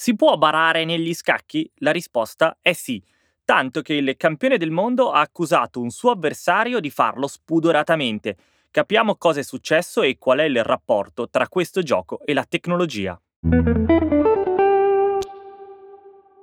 Si 0.00 0.14
può 0.14 0.38
barare 0.38 0.84
negli 0.84 1.12
scacchi? 1.12 1.68
La 1.78 1.90
risposta 1.90 2.56
è 2.62 2.72
sì, 2.72 3.02
tanto 3.44 3.82
che 3.82 3.94
il 3.94 4.16
campione 4.16 4.56
del 4.56 4.70
mondo 4.70 5.10
ha 5.10 5.18
accusato 5.18 5.80
un 5.80 5.90
suo 5.90 6.12
avversario 6.12 6.78
di 6.78 6.88
farlo 6.88 7.26
spudoratamente. 7.26 8.36
Capiamo 8.70 9.16
cosa 9.16 9.40
è 9.40 9.42
successo 9.42 10.02
e 10.02 10.16
qual 10.16 10.38
è 10.38 10.44
il 10.44 10.62
rapporto 10.62 11.28
tra 11.28 11.48
questo 11.48 11.82
gioco 11.82 12.20
e 12.24 12.32
la 12.32 12.44
tecnologia. 12.44 13.20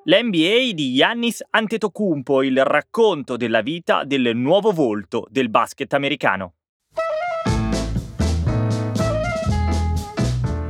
L'NBA 0.03 0.73
di 0.73 0.91
Yannis 0.91 1.41
Antetokounmpo, 1.49 2.43
il 2.43 2.61
racconto 2.61 3.37
della 3.37 3.61
vita 3.61 4.03
del 4.03 4.35
nuovo 4.35 4.71
volto 4.71 5.27
del 5.29 5.49
basket 5.49 5.93
americano. 5.93 6.55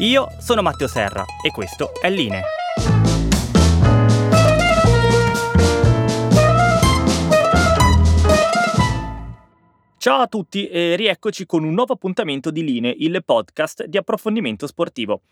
Io 0.00 0.28
sono 0.40 0.60
Matteo 0.60 0.88
Serra 0.88 1.24
e 1.42 1.50
questo 1.50 1.92
è 2.02 2.10
Line. 2.10 2.42
Ciao 9.96 10.20
a 10.20 10.26
tutti 10.26 10.68
e 10.68 10.96
rieccoci 10.96 11.46
con 11.46 11.64
un 11.64 11.72
nuovo 11.72 11.94
appuntamento 11.94 12.50
di 12.50 12.62
Line, 12.62 12.94
il 12.98 13.22
podcast 13.24 13.86
di 13.86 13.96
approfondimento 13.96 14.66
sportivo. 14.66 15.22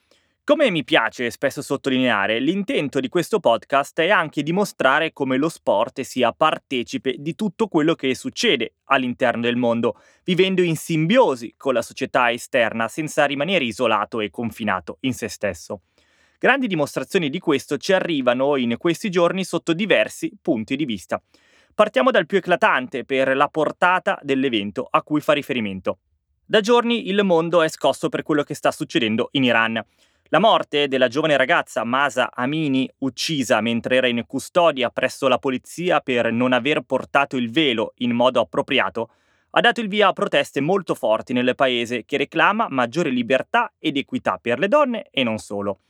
Come 0.47 0.71
mi 0.71 0.85
piace 0.85 1.31
spesso 1.31 1.63
sottolineare, 1.63 2.39
l'intento 2.39 3.01
di 3.01 3.09
questo 3.09 3.41
podcast 3.41 3.99
è 4.01 4.11
anche 4.11 4.43
dimostrare 4.43 5.15
come 5.15 5.39
lo 5.39 5.49
sport 5.49 6.03
sia 6.03 6.33
partecipe 6.33 7.15
di 7.17 7.35
tutto 7.35 7.67
quello 7.67 7.95
che 7.95 8.15
succede 8.15 8.75
all'interno 8.89 9.41
del 9.41 9.57
mondo, 9.57 9.99
vivendo 10.23 10.61
in 10.61 10.77
simbiosi 10.77 11.55
con 11.57 11.73
la 11.73 11.81
società 11.81 12.31
esterna 12.31 12.89
senza 12.89 13.25
rimanere 13.25 13.65
isolato 13.65 14.21
e 14.21 14.29
confinato 14.29 14.99
in 15.01 15.15
se 15.15 15.29
stesso. 15.29 15.85
Grandi 16.39 16.67
dimostrazioni 16.67 17.31
di 17.31 17.39
questo 17.39 17.79
ci 17.79 17.95
arrivano 17.95 18.57
in 18.57 18.75
questi 18.77 19.09
giorni 19.09 19.45
sotto 19.45 19.73
diversi 19.73 20.31
punti 20.43 20.77
di 20.77 20.85
vista. 20.85 21.23
Partiamo 21.75 22.11
dal 22.11 22.27
più 22.27 22.37
eclatante 22.37 23.07
per 23.07 23.35
la 23.35 23.49
portata 23.49 24.19
dell'evento 24.21 24.87
a 24.91 25.03
cui 25.03 25.23
fa 25.23 25.33
riferimento. 25.33 26.01
Da 26.45 26.61
giorni 26.61 27.09
il 27.09 27.25
mondo 27.25 27.63
è 27.63 27.69
scosso 27.71 28.11
per 28.11 28.23
quello 28.23 28.43
che 28.43 28.53
sta 28.53 28.71
succedendo 28.71 29.31
in 29.33 29.45
Iran. 29.45 29.83
La 30.35 30.41
morte 30.41 30.89
della 30.89 31.07
giovane 31.07 31.37
ragazza 31.37 31.85
Masa 31.85 32.33
Amini, 32.35 32.91
uccisa 32.99 33.61
mentre 33.61 33.95
era 33.95 34.09
in 34.09 34.25
custodia 34.27 34.91
presso 34.91 35.29
la 35.29 35.39
polizia 35.39 36.01
per 36.01 36.33
non 36.33 36.53
aver 36.53 36.81
portato 36.81 37.37
il 37.37 37.53
velo 37.53 37.93
in 37.99 38.11
modo 38.11 38.41
appropriato, 38.41 39.11
ha 39.51 39.61
dato 39.61 39.81
il 39.81 39.87
via 39.87 40.09
a 40.09 40.13
proteste 40.13 40.61
molto 40.61 40.97
forti 40.97 41.33
nel 41.33 41.55
paese 41.55 42.05
che 42.05 42.17
reclama 42.17 42.67
maggiore 42.69 43.11
libertà 43.11 43.75
ed 43.79 43.97
equità 43.97 44.41
per 44.43 44.59
le 44.59 44.67
donne 44.67 45.07
e 45.13 45.23
non 45.23 45.39
solo. 45.39 45.83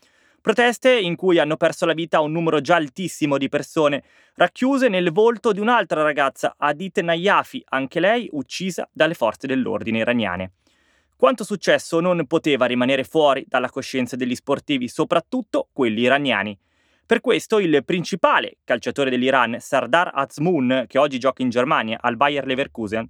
Proteste 0.43 0.93
in 0.93 1.17
cui 1.17 1.39
hanno 1.39 1.57
perso 1.57 1.87
la 1.87 1.95
vita 1.95 2.21
un 2.21 2.33
numero 2.33 2.61
già 2.61 2.77
altissimo 2.77 3.39
di 3.39 3.49
persone, 3.49 4.03
racchiuse 4.35 4.89
nel 4.91 5.11
volto 5.11 5.53
di 5.53 5.61
un'altra 5.61 6.03
ragazza, 6.03 6.57
Adit 6.59 7.01
Nayafi, 7.01 7.65
anche 7.71 7.99
lei 7.99 8.29
uccisa 8.33 8.87
dalle 8.93 9.15
forze 9.15 9.47
dell'ordine 9.47 10.01
iraniane. 10.01 10.53
Quanto 11.17 11.45
successo 11.45 12.01
non 12.01 12.27
poteva 12.27 12.67
rimanere 12.67 13.05
fuori 13.05 13.45
dalla 13.47 13.71
coscienza 13.71 14.17
degli 14.17 14.35
sportivi, 14.35 14.89
soprattutto 14.89 15.69
quelli 15.73 16.03
iraniani. 16.03 16.59
Per 17.07 17.21
questo 17.21 17.59
il 17.59 17.85
principale 17.85 18.57
calciatore 18.65 19.11
dell'Iran, 19.11 19.59
Sardar 19.61 20.11
Azmoun, 20.13 20.85
che 20.89 20.99
oggi 20.99 21.19
gioca 21.19 21.43
in 21.43 21.51
Germania 21.51 21.99
al 22.01 22.17
Bayer 22.17 22.47
Leverkusen, 22.47 23.07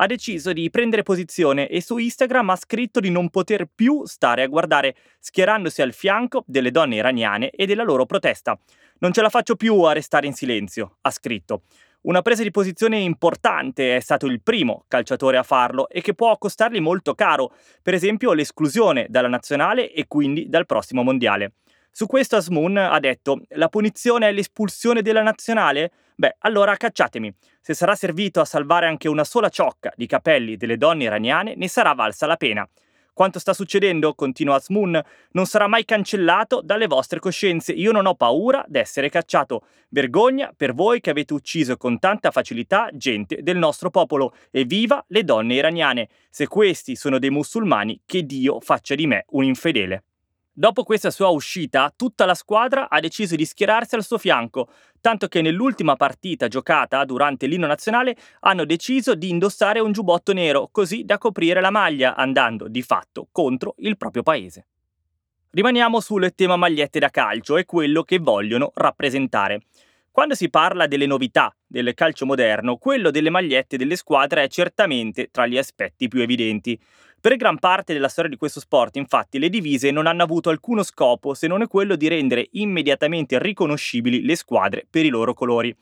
ha 0.00 0.06
deciso 0.06 0.52
di 0.52 0.70
prendere 0.70 1.02
posizione 1.02 1.66
e 1.66 1.80
su 1.80 1.96
Instagram 1.96 2.50
ha 2.50 2.56
scritto 2.56 3.00
di 3.00 3.10
non 3.10 3.30
poter 3.30 3.68
più 3.74 4.04
stare 4.04 4.42
a 4.42 4.46
guardare, 4.46 4.94
schierandosi 5.18 5.82
al 5.82 5.92
fianco 5.92 6.44
delle 6.46 6.70
donne 6.70 6.96
iraniane 6.96 7.50
e 7.50 7.66
della 7.66 7.82
loro 7.82 8.06
protesta. 8.06 8.58
Non 9.00 9.12
ce 9.12 9.22
la 9.22 9.28
faccio 9.28 9.56
più 9.56 9.80
a 9.82 9.92
restare 9.92 10.26
in 10.26 10.34
silenzio, 10.34 10.98
ha 11.00 11.10
scritto. 11.10 11.62
Una 12.00 12.22
presa 12.22 12.44
di 12.44 12.52
posizione 12.52 12.98
importante, 12.98 13.96
è 13.96 14.00
stato 14.00 14.26
il 14.26 14.40
primo 14.40 14.84
calciatore 14.86 15.36
a 15.36 15.42
farlo 15.42 15.88
e 15.88 16.00
che 16.00 16.14
può 16.14 16.38
costargli 16.38 16.80
molto 16.80 17.14
caro, 17.14 17.52
per 17.82 17.92
esempio 17.92 18.32
l'esclusione 18.32 19.06
dalla 19.08 19.26
nazionale 19.26 19.92
e 19.92 20.06
quindi 20.06 20.48
dal 20.48 20.64
prossimo 20.64 21.02
mondiale. 21.02 21.54
Su 21.90 22.06
questo 22.06 22.36
Asmoon 22.36 22.76
ha 22.76 23.00
detto: 23.00 23.42
La 23.56 23.68
punizione 23.68 24.28
è 24.28 24.32
l'espulsione 24.32 25.02
della 25.02 25.22
nazionale? 25.22 25.90
Beh, 26.14 26.36
allora 26.40 26.76
cacciatemi. 26.76 27.34
Se 27.60 27.74
sarà 27.74 27.96
servito 27.96 28.40
a 28.40 28.44
salvare 28.44 28.86
anche 28.86 29.08
una 29.08 29.24
sola 29.24 29.48
ciocca 29.48 29.92
di 29.96 30.06
capelli 30.06 30.56
delle 30.56 30.76
donne 30.76 31.04
iraniane, 31.04 31.54
ne 31.56 31.68
sarà 31.68 31.94
valsa 31.94 32.26
la 32.26 32.36
pena. 32.36 32.66
Quanto 33.18 33.40
sta 33.40 33.52
succedendo, 33.52 34.14
continua 34.14 34.54
Asmoon, 34.54 35.02
non 35.32 35.46
sarà 35.46 35.66
mai 35.66 35.84
cancellato 35.84 36.60
dalle 36.62 36.86
vostre 36.86 37.18
coscienze. 37.18 37.72
Io 37.72 37.90
non 37.90 38.06
ho 38.06 38.14
paura 38.14 38.64
d'essere 38.68 39.08
cacciato. 39.08 39.64
Vergogna 39.88 40.54
per 40.56 40.72
voi 40.72 41.00
che 41.00 41.10
avete 41.10 41.34
ucciso 41.34 41.76
con 41.76 41.98
tanta 41.98 42.30
facilità 42.30 42.90
gente 42.92 43.42
del 43.42 43.56
nostro 43.56 43.90
popolo. 43.90 44.34
E 44.52 44.62
viva 44.62 45.04
le 45.08 45.24
donne 45.24 45.54
iraniane. 45.54 46.08
Se 46.30 46.46
questi 46.46 46.94
sono 46.94 47.18
dei 47.18 47.30
musulmani, 47.30 48.02
che 48.06 48.22
Dio 48.22 48.60
faccia 48.60 48.94
di 48.94 49.08
me 49.08 49.24
un 49.30 49.42
infedele. 49.42 50.04
Dopo 50.52 50.82
questa 50.82 51.10
sua 51.10 51.28
uscita, 51.28 51.92
tutta 51.96 52.24
la 52.24 52.34
squadra 52.34 52.88
ha 52.88 52.98
deciso 52.98 53.36
di 53.36 53.44
schierarsi 53.44 53.94
al 53.94 54.04
suo 54.04 54.18
fianco, 54.18 54.68
tanto 55.00 55.28
che 55.28 55.42
nell'ultima 55.42 55.96
partita 55.96 56.48
giocata 56.48 57.04
durante 57.04 57.46
l'inno 57.46 57.66
nazionale 57.66 58.16
hanno 58.40 58.64
deciso 58.64 59.14
di 59.14 59.30
indossare 59.30 59.80
un 59.80 59.92
giubbotto 59.92 60.32
nero, 60.32 60.68
così 60.70 61.04
da 61.04 61.18
coprire 61.18 61.60
la 61.60 61.70
maglia, 61.70 62.14
andando 62.14 62.68
di 62.68 62.82
fatto 62.82 63.28
contro 63.30 63.74
il 63.78 63.96
proprio 63.96 64.22
paese. 64.22 64.66
Rimaniamo 65.50 66.00
sul 66.00 66.32
tema 66.34 66.56
magliette 66.56 66.98
da 66.98 67.08
calcio 67.08 67.56
e 67.56 67.64
quello 67.64 68.02
che 68.02 68.18
vogliono 68.18 68.70
rappresentare. 68.74 69.62
Quando 70.10 70.34
si 70.34 70.50
parla 70.50 70.86
delle 70.86 71.06
novità 71.06 71.54
del 71.66 71.94
calcio 71.94 72.26
moderno, 72.26 72.76
quello 72.76 73.10
delle 73.10 73.30
magliette 73.30 73.76
delle 73.76 73.94
squadre 73.96 74.42
è 74.42 74.48
certamente 74.48 75.30
tra 75.30 75.46
gli 75.46 75.56
aspetti 75.56 76.08
più 76.08 76.20
evidenti. 76.20 76.78
Per 77.20 77.34
gran 77.34 77.58
parte 77.58 77.92
della 77.92 78.06
storia 78.06 78.30
di 78.30 78.36
questo 78.36 78.60
sport, 78.60 78.94
infatti, 78.94 79.40
le 79.40 79.48
divise 79.48 79.90
non 79.90 80.06
hanno 80.06 80.22
avuto 80.22 80.50
alcuno 80.50 80.84
scopo 80.84 81.34
se 81.34 81.48
non 81.48 81.66
quello 81.66 81.96
di 81.96 82.06
rendere 82.06 82.46
immediatamente 82.52 83.40
riconoscibili 83.40 84.24
le 84.24 84.36
squadre 84.36 84.86
per 84.88 85.04
i 85.04 85.08
loro 85.08 85.34
colori. 85.34 85.74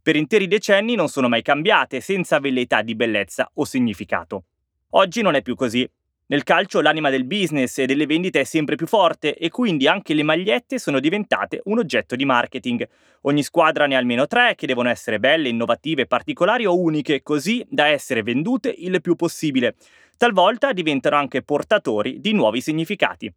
Per 0.00 0.14
interi 0.14 0.46
decenni 0.46 0.94
non 0.94 1.08
sono 1.08 1.28
mai 1.28 1.42
cambiate, 1.42 2.00
senza 2.00 2.38
velleità 2.38 2.82
di 2.82 2.94
bellezza 2.94 3.50
o 3.54 3.64
significato. 3.64 4.44
Oggi 4.90 5.20
non 5.20 5.34
è 5.34 5.42
più 5.42 5.56
così. 5.56 5.88
Nel 6.26 6.44
calcio 6.44 6.80
l'anima 6.80 7.10
del 7.10 7.24
business 7.24 7.78
e 7.78 7.86
delle 7.86 8.06
vendite 8.06 8.40
è 8.40 8.44
sempre 8.44 8.76
più 8.76 8.86
forte 8.86 9.34
e 9.36 9.50
quindi 9.50 9.88
anche 9.88 10.14
le 10.14 10.22
magliette 10.22 10.78
sono 10.78 11.00
diventate 11.00 11.60
un 11.64 11.78
oggetto 11.78 12.14
di 12.14 12.24
marketing. 12.24 12.88
Ogni 13.22 13.42
squadra 13.42 13.86
ne 13.86 13.96
ha 13.96 13.98
almeno 13.98 14.28
tre 14.28 14.54
che 14.54 14.68
devono 14.68 14.88
essere 14.88 15.18
belle, 15.18 15.48
innovative, 15.48 16.06
particolari 16.06 16.66
o 16.66 16.78
uniche, 16.78 17.22
così 17.22 17.66
da 17.68 17.88
essere 17.88 18.22
vendute 18.22 18.68
il 18.68 19.00
più 19.00 19.16
possibile 19.16 19.74
talvolta 20.16 20.72
diventano 20.72 21.16
anche 21.16 21.42
portatori 21.42 22.20
di 22.20 22.32
nuovi 22.32 22.60
significati. 22.60 23.32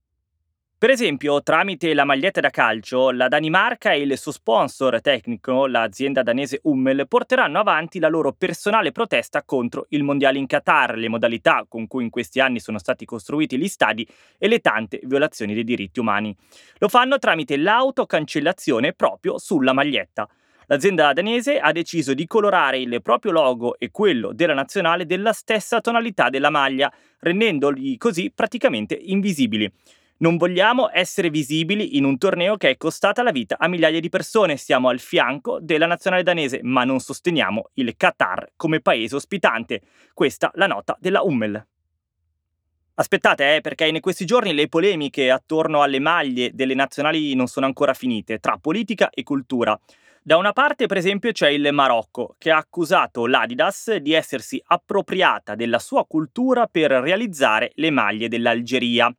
Per 0.80 0.92
esempio, 0.92 1.42
tramite 1.42 1.96
la 1.96 2.04
maglietta 2.04 2.40
da 2.40 2.52
calcio, 2.52 3.10
la 3.10 3.28
Danimarca 3.28 3.94
e 3.94 4.02
il 4.02 4.16
suo 4.16 4.32
sponsor 4.32 5.02
tecnico, 5.02 5.66
l'azienda 5.66 6.22
danese 6.22 6.60
Hummel, 6.62 7.08
porteranno 7.08 7.58
avanti 7.58 7.98
la 7.98 8.10
loro 8.10 8.32
personale 8.32 8.92
protesta 8.92 9.42
contro 9.42 9.88
il 9.90 10.04
mondiale 10.04 10.38
in 10.38 10.46
Qatar, 10.46 10.96
le 10.96 11.10
modalità 11.10 11.66
con 11.68 11.88
cui 11.88 12.04
in 12.04 12.12
questi 12.12 12.40
anni 12.40 12.60
sono 12.60 12.78
stati 12.78 13.06
costruiti 13.06 13.58
gli 13.58 13.68
stadi 13.68 14.08
e 14.38 14.48
le 14.48 14.60
tante 14.60 15.00
violazioni 15.02 15.56
dei 15.56 15.64
diritti 15.64 16.00
umani. 16.00 16.36
Lo 16.78 16.90
fanno 16.90 17.18
tramite 17.18 17.58
l'autocancellazione 17.58 18.94
proprio 18.94 19.40
sulla 19.40 19.74
maglietta. 19.74 20.30
L'azienda 20.70 21.14
danese 21.14 21.60
ha 21.60 21.72
deciso 21.72 22.14
di 22.14 22.28
colorare 22.28 22.78
il 22.78 23.02
proprio 23.02 23.32
logo 23.32 23.80
e 23.80 23.90
quello 23.90 24.34
della 24.34 24.54
nazionale 24.54 25.06
della 25.06 25.32
stessa 25.32 25.80
tonalità 25.80 26.30
della 26.30 26.50
maglia, 26.50 26.92
rendendoli 27.20 27.96
così 27.96 28.34
praticamente 28.36 28.94
invisibili. 28.94 29.72
Non 30.18 30.36
vogliamo 30.36 30.90
essere 30.92 31.30
visibili 31.30 31.96
in 31.96 32.04
un 32.04 32.18
torneo 32.18 32.58
che 32.58 32.72
è 32.72 32.76
costata 32.76 33.24
la 33.24 33.32
vita 33.32 33.56
a 33.58 33.70
migliaia 33.70 34.02
di 34.02 34.10
persone. 34.10 34.58
Siamo 34.58 34.90
al 34.90 35.00
fianco 35.00 35.60
della 35.62 35.86
nazionale 35.86 36.24
danese, 36.24 36.60
ma 36.64 36.84
non 36.84 37.00
sosteniamo 37.00 37.70
il 37.76 37.96
Qatar 37.96 38.50
come 38.58 38.82
paese 38.82 39.16
ospitante. 39.16 39.82
Questa 40.14 40.52
la 40.56 40.68
nota 40.68 40.98
della 41.00 41.22
Hummel. 41.22 41.66
Aspettate, 42.96 43.56
eh, 43.56 43.62
perché 43.62 43.86
in 43.86 44.02
questi 44.02 44.26
giorni 44.26 44.54
le 44.54 44.68
polemiche 44.68 45.32
attorno 45.32 45.82
alle 45.82 46.00
maglie 46.00 46.50
delle 46.54 46.74
nazionali 46.74 47.36
non 47.36 47.48
sono 47.48 47.68
ancora 47.68 47.94
finite, 47.94 48.40
tra 48.40 48.58
politica 48.60 49.12
e 49.12 49.24
cultura. 49.24 49.80
Da 50.28 50.36
una 50.36 50.52
parte, 50.52 50.88
per 50.88 50.98
esempio, 50.98 51.32
c'è 51.32 51.48
il 51.48 51.70
Marocco, 51.72 52.36
che 52.38 52.52
ha 52.52 52.58
accusato 52.58 53.28
l'Adidas 53.28 53.96
di 53.96 54.12
essersi 54.12 54.62
appropriata 54.62 55.56
della 55.56 55.80
sua 55.80 56.06
cultura 56.06 56.68
per 56.68 56.92
realizzare 56.92 57.72
le 57.76 57.92
maglie 57.92 58.28
dell'Algeria. 58.28 59.10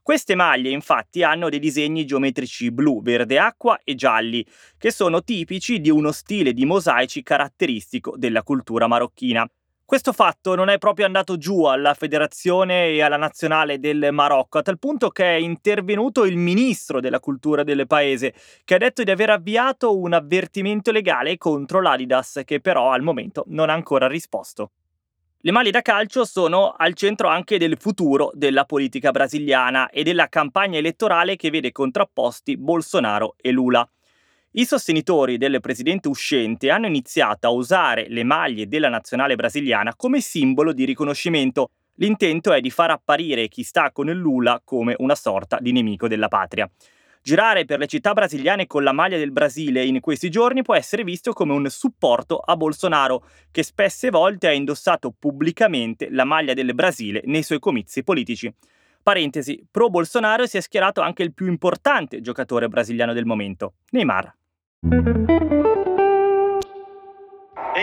Queste 0.00 0.36
maglie 0.36 0.70
infatti 0.70 1.24
hanno 1.24 1.48
dei 1.48 1.58
disegni 1.58 2.04
geometrici 2.04 2.70
blu, 2.70 3.02
verde 3.02 3.36
acqua 3.36 3.80
e 3.82 3.96
gialli, 3.96 4.46
che 4.78 4.92
sono 4.92 5.24
tipici 5.24 5.80
di 5.80 5.90
uno 5.90 6.12
stile 6.12 6.52
di 6.52 6.64
mosaici 6.64 7.24
caratteristico 7.24 8.14
della 8.16 8.44
cultura 8.44 8.86
marocchina. 8.86 9.44
Questo 9.86 10.14
fatto 10.14 10.54
non 10.54 10.70
è 10.70 10.78
proprio 10.78 11.04
andato 11.04 11.36
giù 11.36 11.64
alla 11.64 11.92
federazione 11.92 12.88
e 12.88 13.02
alla 13.02 13.18
nazionale 13.18 13.78
del 13.78 14.08
Marocco, 14.12 14.56
a 14.56 14.62
tal 14.62 14.78
punto 14.78 15.10
che 15.10 15.36
è 15.36 15.38
intervenuto 15.38 16.24
il 16.24 16.38
ministro 16.38 17.00
della 17.00 17.20
cultura 17.20 17.62
del 17.64 17.86
paese, 17.86 18.32
che 18.64 18.76
ha 18.76 18.78
detto 18.78 19.02
di 19.02 19.10
aver 19.10 19.28
avviato 19.28 19.94
un 19.94 20.14
avvertimento 20.14 20.90
legale 20.90 21.36
contro 21.36 21.82
l'Adidas, 21.82 22.40
che 22.46 22.60
però 22.60 22.92
al 22.92 23.02
momento 23.02 23.44
non 23.48 23.68
ha 23.68 23.74
ancora 23.74 24.08
risposto. 24.08 24.70
Le 25.40 25.50
maglie 25.50 25.70
da 25.70 25.82
calcio 25.82 26.24
sono 26.24 26.74
al 26.74 26.94
centro 26.94 27.28
anche 27.28 27.58
del 27.58 27.76
futuro 27.78 28.30
della 28.32 28.64
politica 28.64 29.10
brasiliana 29.10 29.90
e 29.90 30.02
della 30.02 30.30
campagna 30.30 30.78
elettorale 30.78 31.36
che 31.36 31.50
vede 31.50 31.72
contrapposti 31.72 32.56
Bolsonaro 32.56 33.34
e 33.36 33.50
Lula. 33.50 33.86
I 34.56 34.66
sostenitori 34.66 35.36
del 35.36 35.58
presidente 35.58 36.06
uscente 36.06 36.70
hanno 36.70 36.86
iniziato 36.86 37.48
a 37.48 37.50
usare 37.50 38.06
le 38.08 38.22
maglie 38.22 38.68
della 38.68 38.88
nazionale 38.88 39.34
brasiliana 39.34 39.96
come 39.96 40.20
simbolo 40.20 40.72
di 40.72 40.84
riconoscimento. 40.84 41.70
L'intento 41.94 42.52
è 42.52 42.60
di 42.60 42.70
far 42.70 42.92
apparire 42.92 43.48
chi 43.48 43.64
sta 43.64 43.90
con 43.90 44.06
Lula 44.12 44.62
come 44.64 44.94
una 44.98 45.16
sorta 45.16 45.58
di 45.60 45.72
nemico 45.72 46.06
della 46.06 46.28
patria. 46.28 46.70
Girare 47.20 47.64
per 47.64 47.80
le 47.80 47.88
città 47.88 48.12
brasiliane 48.12 48.68
con 48.68 48.84
la 48.84 48.92
maglia 48.92 49.16
del 49.16 49.32
Brasile 49.32 49.84
in 49.84 49.98
questi 49.98 50.30
giorni 50.30 50.62
può 50.62 50.76
essere 50.76 51.02
visto 51.02 51.32
come 51.32 51.52
un 51.52 51.68
supporto 51.68 52.38
a 52.38 52.56
Bolsonaro, 52.56 53.26
che 53.50 53.64
spesse 53.64 54.10
volte 54.10 54.46
ha 54.46 54.52
indossato 54.52 55.12
pubblicamente 55.18 56.10
la 56.10 56.24
maglia 56.24 56.54
del 56.54 56.74
Brasile 56.74 57.22
nei 57.24 57.42
suoi 57.42 57.58
comizi 57.58 58.04
politici. 58.04 58.54
Parentesi, 59.02 59.66
pro 59.70 59.90
Bolsonaro 59.90 60.46
si 60.46 60.56
è 60.56 60.60
schierato 60.60 61.00
anche 61.00 61.22
il 61.22 61.34
più 61.34 61.46
importante 61.46 62.22
giocatore 62.22 62.68
brasiliano 62.68 63.12
del 63.12 63.26
momento, 63.26 63.74
Neymar. 63.90 64.34
In 64.86 65.00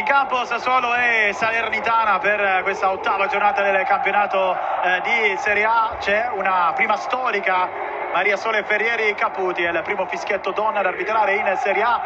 campo 0.05 0.45
Sassuolo 0.45 0.93
e 0.93 1.31
Salernitana 1.33 2.19
per 2.19 2.61
questa 2.61 2.91
ottava 2.91 3.25
giornata 3.25 3.63
del 3.63 3.83
campionato 3.87 4.53
eh, 4.53 5.01
di 5.01 5.35
Serie 5.39 5.65
A. 5.65 5.97
C'è 5.99 6.29
una 6.35 6.71
prima 6.75 6.97
storica 6.97 7.67
Maria 8.13 8.37
Sole 8.37 8.63
Ferrieri 8.63 9.15
Caputi 9.15 9.63
è 9.63 9.71
il 9.71 9.81
primo 9.83 10.05
fischietto 10.05 10.51
donna 10.51 10.81
ad 10.81 10.85
arbitrare 10.85 11.37
in 11.37 11.57
Serie 11.57 11.81
A. 11.81 12.01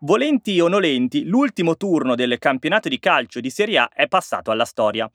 Volenti 0.00 0.58
o 0.58 0.66
nolenti, 0.66 1.24
l'ultimo 1.24 1.76
turno 1.76 2.16
del 2.16 2.38
campionato 2.38 2.88
di 2.88 2.98
calcio 2.98 3.38
di 3.38 3.50
Serie 3.50 3.78
A 3.78 3.88
è 3.88 4.08
passato 4.08 4.50
alla 4.50 4.64
storia. 4.64 5.08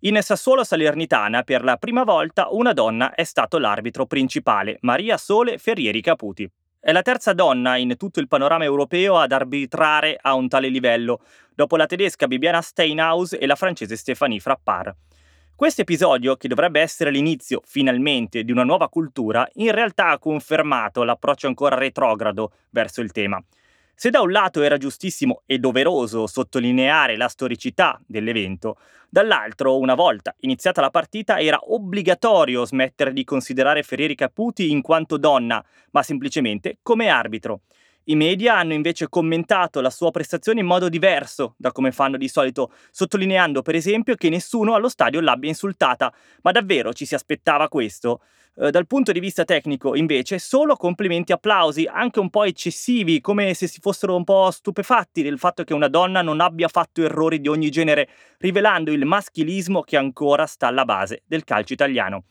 In 0.00 0.18
Sassuolo 0.22 0.64
Salernitana, 0.64 1.42
per 1.42 1.62
la 1.62 1.76
prima 1.76 2.04
volta, 2.04 2.48
una 2.50 2.72
donna 2.72 3.12
è 3.14 3.24
stato 3.24 3.58
l'arbitro 3.58 4.06
principale, 4.06 4.78
Maria 4.80 5.18
Sole 5.18 5.58
Ferrieri 5.58 6.00
Caputi. 6.00 6.50
È 6.86 6.92
la 6.92 7.02
terza 7.02 7.32
donna 7.32 7.76
in 7.78 7.96
tutto 7.96 8.20
il 8.20 8.28
panorama 8.28 8.62
europeo 8.62 9.18
ad 9.18 9.32
arbitrare 9.32 10.16
a 10.20 10.34
un 10.34 10.46
tale 10.46 10.68
livello, 10.68 11.18
dopo 11.52 11.76
la 11.76 11.84
tedesca 11.84 12.28
Bibiana 12.28 12.62
Steinhaus 12.62 13.32
e 13.32 13.44
la 13.44 13.56
francese 13.56 13.96
Stéphanie 13.96 14.38
Frappard. 14.38 14.94
Questo 15.56 15.80
episodio, 15.80 16.36
che 16.36 16.46
dovrebbe 16.46 16.80
essere 16.80 17.10
l'inizio, 17.10 17.60
finalmente, 17.64 18.44
di 18.44 18.52
una 18.52 18.62
nuova 18.62 18.88
cultura, 18.88 19.48
in 19.54 19.72
realtà 19.72 20.10
ha 20.10 20.18
confermato 20.20 21.02
l'approccio 21.02 21.48
ancora 21.48 21.74
retrogrado 21.74 22.52
verso 22.70 23.00
il 23.00 23.10
tema. 23.10 23.42
Se 23.98 24.10
da 24.10 24.20
un 24.20 24.30
lato 24.30 24.60
era 24.60 24.76
giustissimo 24.76 25.40
e 25.46 25.58
doveroso 25.58 26.26
sottolineare 26.26 27.16
la 27.16 27.28
storicità 27.28 27.98
dell'evento, 28.06 28.76
dall'altro, 29.08 29.78
una 29.78 29.94
volta 29.94 30.34
iniziata 30.40 30.82
la 30.82 30.90
partita, 30.90 31.40
era 31.40 31.58
obbligatorio 31.62 32.66
smettere 32.66 33.14
di 33.14 33.24
considerare 33.24 33.82
Ferrieri 33.82 34.14
Caputi 34.14 34.70
in 34.70 34.82
quanto 34.82 35.16
donna, 35.16 35.64
ma 35.92 36.02
semplicemente 36.02 36.76
come 36.82 37.08
arbitro. 37.08 37.62
I 38.08 38.14
media 38.14 38.56
hanno 38.56 38.72
invece 38.72 39.08
commentato 39.08 39.80
la 39.80 39.90
sua 39.90 40.12
prestazione 40.12 40.60
in 40.60 40.66
modo 40.66 40.88
diverso 40.88 41.54
da 41.56 41.72
come 41.72 41.90
fanno 41.90 42.16
di 42.16 42.28
solito, 42.28 42.70
sottolineando 42.92 43.62
per 43.62 43.74
esempio 43.74 44.14
che 44.14 44.28
nessuno 44.28 44.74
allo 44.74 44.88
stadio 44.88 45.20
l'abbia 45.20 45.48
insultata. 45.48 46.12
Ma 46.42 46.52
davvero 46.52 46.92
ci 46.92 47.04
si 47.04 47.16
aspettava 47.16 47.68
questo? 47.68 48.20
Eh, 48.58 48.70
dal 48.70 48.86
punto 48.86 49.10
di 49.10 49.18
vista 49.18 49.44
tecnico, 49.44 49.96
invece, 49.96 50.38
solo 50.38 50.76
complimenti 50.76 51.32
e 51.32 51.34
applausi, 51.34 51.86
anche 51.92 52.20
un 52.20 52.30
po' 52.30 52.44
eccessivi, 52.44 53.20
come 53.20 53.54
se 53.54 53.66
si 53.66 53.80
fossero 53.80 54.14
un 54.14 54.22
po' 54.22 54.52
stupefatti 54.52 55.22
del 55.22 55.38
fatto 55.40 55.64
che 55.64 55.74
una 55.74 55.88
donna 55.88 56.22
non 56.22 56.40
abbia 56.40 56.68
fatto 56.68 57.02
errori 57.02 57.40
di 57.40 57.48
ogni 57.48 57.70
genere, 57.70 58.08
rivelando 58.38 58.92
il 58.92 59.04
maschilismo 59.04 59.82
che 59.82 59.96
ancora 59.96 60.46
sta 60.46 60.68
alla 60.68 60.84
base 60.84 61.22
del 61.26 61.42
calcio 61.42 61.72
italiano. 61.72 62.22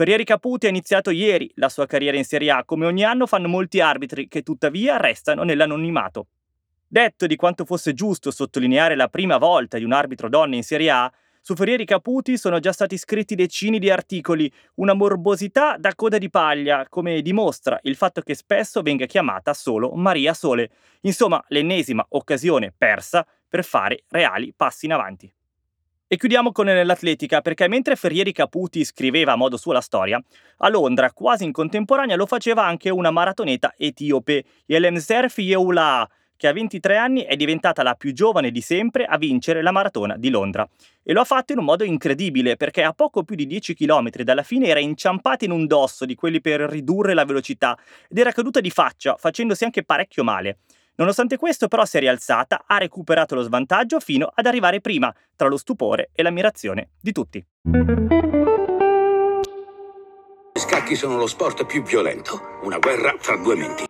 Ferrieri 0.00 0.24
Caputi 0.24 0.64
ha 0.64 0.70
iniziato 0.70 1.10
ieri 1.10 1.52
la 1.56 1.68
sua 1.68 1.84
carriera 1.84 2.16
in 2.16 2.24
Serie 2.24 2.50
A, 2.50 2.64
come 2.64 2.86
ogni 2.86 3.04
anno 3.04 3.26
fanno 3.26 3.48
molti 3.48 3.80
arbitri 3.80 4.28
che 4.28 4.42
tuttavia 4.42 4.96
restano 4.96 5.42
nell'anonimato. 5.42 6.28
Detto 6.88 7.26
di 7.26 7.36
quanto 7.36 7.66
fosse 7.66 7.92
giusto 7.92 8.30
sottolineare 8.30 8.96
la 8.96 9.08
prima 9.08 9.36
volta 9.36 9.76
di 9.76 9.84
un 9.84 9.92
arbitro 9.92 10.30
donna 10.30 10.56
in 10.56 10.62
Serie 10.62 10.88
A, 10.88 11.12
su 11.42 11.54
Ferrieri 11.54 11.84
Caputi 11.84 12.38
sono 12.38 12.60
già 12.60 12.72
stati 12.72 12.96
scritti 12.96 13.34
decine 13.34 13.78
di 13.78 13.90
articoli, 13.90 14.50
una 14.76 14.94
morbosità 14.94 15.76
da 15.76 15.94
coda 15.94 16.16
di 16.16 16.30
paglia, 16.30 16.86
come 16.88 17.20
dimostra 17.20 17.78
il 17.82 17.94
fatto 17.94 18.22
che 18.22 18.34
spesso 18.34 18.80
venga 18.80 19.04
chiamata 19.04 19.52
solo 19.52 19.90
Maria 19.90 20.32
Sole. 20.32 20.70
Insomma, 21.02 21.44
l'ennesima 21.48 22.06
occasione 22.08 22.72
persa 22.74 23.26
per 23.46 23.62
fare 23.64 24.04
reali 24.08 24.54
passi 24.56 24.86
in 24.86 24.94
avanti. 24.94 25.30
E 26.12 26.16
chiudiamo 26.16 26.50
con 26.50 26.66
l'atletica, 26.66 27.40
perché 27.40 27.68
mentre 27.68 27.94
Ferrieri 27.94 28.32
Caputi 28.32 28.84
scriveva 28.84 29.30
a 29.30 29.36
modo 29.36 29.56
suo 29.56 29.70
la 29.70 29.80
storia, 29.80 30.20
a 30.56 30.68
Londra, 30.68 31.12
quasi 31.12 31.44
in 31.44 31.52
contemporanea, 31.52 32.16
lo 32.16 32.26
faceva 32.26 32.66
anche 32.66 32.90
una 32.90 33.12
maratoneta 33.12 33.74
etiope, 33.78 34.42
Yelemzer 34.66 35.32
Yeula, 35.36 36.10
che 36.36 36.48
a 36.48 36.52
23 36.52 36.96
anni 36.96 37.20
è 37.20 37.36
diventata 37.36 37.84
la 37.84 37.94
più 37.94 38.12
giovane 38.12 38.50
di 38.50 38.60
sempre 38.60 39.04
a 39.04 39.16
vincere 39.18 39.62
la 39.62 39.70
maratona 39.70 40.16
di 40.16 40.30
Londra. 40.30 40.68
E 41.04 41.12
lo 41.12 41.20
ha 41.20 41.24
fatto 41.24 41.52
in 41.52 41.60
un 41.60 41.64
modo 41.66 41.84
incredibile, 41.84 42.56
perché 42.56 42.82
a 42.82 42.92
poco 42.92 43.22
più 43.22 43.36
di 43.36 43.46
10 43.46 43.74
km 43.74 44.10
dalla 44.24 44.42
fine 44.42 44.66
era 44.66 44.80
inciampata 44.80 45.44
in 45.44 45.52
un 45.52 45.64
dosso 45.68 46.06
di 46.06 46.16
quelli 46.16 46.40
per 46.40 46.62
ridurre 46.62 47.14
la 47.14 47.24
velocità 47.24 47.78
ed 48.08 48.18
era 48.18 48.32
caduta 48.32 48.58
di 48.58 48.70
faccia, 48.70 49.14
facendosi 49.16 49.62
anche 49.62 49.84
parecchio 49.84 50.24
male. 50.24 50.58
Nonostante 51.00 51.38
questo 51.38 51.66
però 51.66 51.86
si 51.86 51.96
è 51.96 52.00
rialzata, 52.00 52.64
ha 52.66 52.76
recuperato 52.76 53.34
lo 53.34 53.40
svantaggio 53.40 54.00
fino 54.00 54.30
ad 54.34 54.44
arrivare 54.44 54.82
prima, 54.82 55.10
tra 55.34 55.48
lo 55.48 55.56
stupore 55.56 56.10
e 56.12 56.22
l'ammirazione 56.22 56.90
di 57.00 57.10
tutti. 57.10 57.42
Gli 60.52 60.58
scacchi 60.58 60.94
sono 60.94 61.16
lo 61.16 61.26
sport 61.26 61.64
più 61.64 61.82
violento, 61.82 62.38
una 62.64 62.76
guerra 62.76 63.14
fra 63.18 63.38
due 63.38 63.56
menti. 63.56 63.84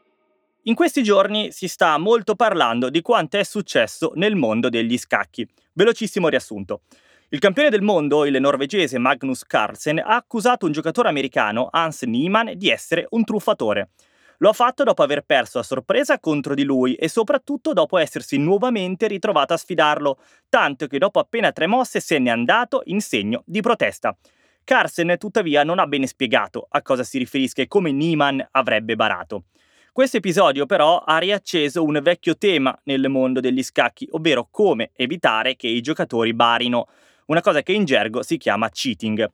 In 0.65 0.77
questi 0.77 1.03
giorni 1.03 1.51
si 1.51 1.67
sta 1.67 1.99
molto 1.99 2.37
parlando 2.37 2.91
di 2.91 3.01
quanto 3.03 3.39
è 3.39 3.43
successo 3.43 4.13
nel 4.15 4.37
mondo 4.37 4.69
degli 4.69 4.97
scacchi. 4.97 5.45
Velocissimo 5.73 6.29
riassunto. 6.29 6.83
Il 7.31 7.41
campione 7.41 7.71
del 7.71 7.83
mondo, 7.83 8.25
il 8.25 8.41
norvegese 8.41 8.99
Magnus 8.99 9.45
Carlsen, 9.45 9.99
ha 9.99 10.15
accusato 10.15 10.67
un 10.67 10.71
giocatore 10.71 11.09
americano, 11.09 11.71
Hans 11.73 12.03
Niemann, 12.03 12.51
di 12.53 12.69
essere 12.69 13.05
un 13.11 13.25
truffatore. 13.25 13.89
Lo 14.43 14.49
ha 14.49 14.53
fatto 14.55 14.85
dopo 14.85 15.03
aver 15.03 15.23
perso 15.27 15.59
a 15.59 15.63
sorpresa 15.63 16.19
contro 16.19 16.55
di 16.55 16.65
lui 16.65 16.95
e 16.95 17.09
soprattutto 17.09 17.75
dopo 17.75 17.99
essersi 17.99 18.39
nuovamente 18.39 19.07
ritrovato 19.07 19.53
a 19.53 19.59
sfidarlo, 19.59 20.19
tanto 20.49 20.87
che 20.87 20.97
dopo 20.97 21.19
appena 21.19 21.53
tre 21.53 21.67
mosse 21.67 22.01
se 22.01 22.19
n'è 22.19 22.31
andato 22.31 22.81
in 22.87 23.03
segno 23.03 23.43
di 23.45 23.61
protesta. 23.61 24.17
Carlsen 24.65 25.17
tuttavia 25.19 25.63
non 25.63 25.79
ha 25.79 25.87
bene 25.87 26.07
spiegato 26.07 26.67
a 26.71 26.81
cosa 26.81 27.05
si 27.05 27.19
riferisca 27.19 27.61
e 27.61 27.69
come 27.69 27.93
Niemann 27.93 28.41
avrebbe 28.53 28.97
barato. 28.97 29.45
Questo 29.93 30.17
episodio 30.17 30.65
però 30.65 31.01
ha 31.01 31.19
riacceso 31.19 31.85
un 31.85 32.01
vecchio 32.03 32.39
tema 32.39 32.75
nel 32.85 33.11
mondo 33.11 33.41
degli 33.41 33.63
scacchi, 33.63 34.09
ovvero 34.13 34.49
come 34.51 34.93
evitare 34.95 35.55
che 35.55 35.69
i 35.69 35.83
giocatori 35.83 36.33
barino, 36.33 36.87
una 37.27 37.43
cosa 37.43 37.63
che 37.63 37.73
in 37.73 37.85
gergo 37.85 38.23
si 38.23 38.39
chiama 38.39 38.71
cheating. 38.71 39.31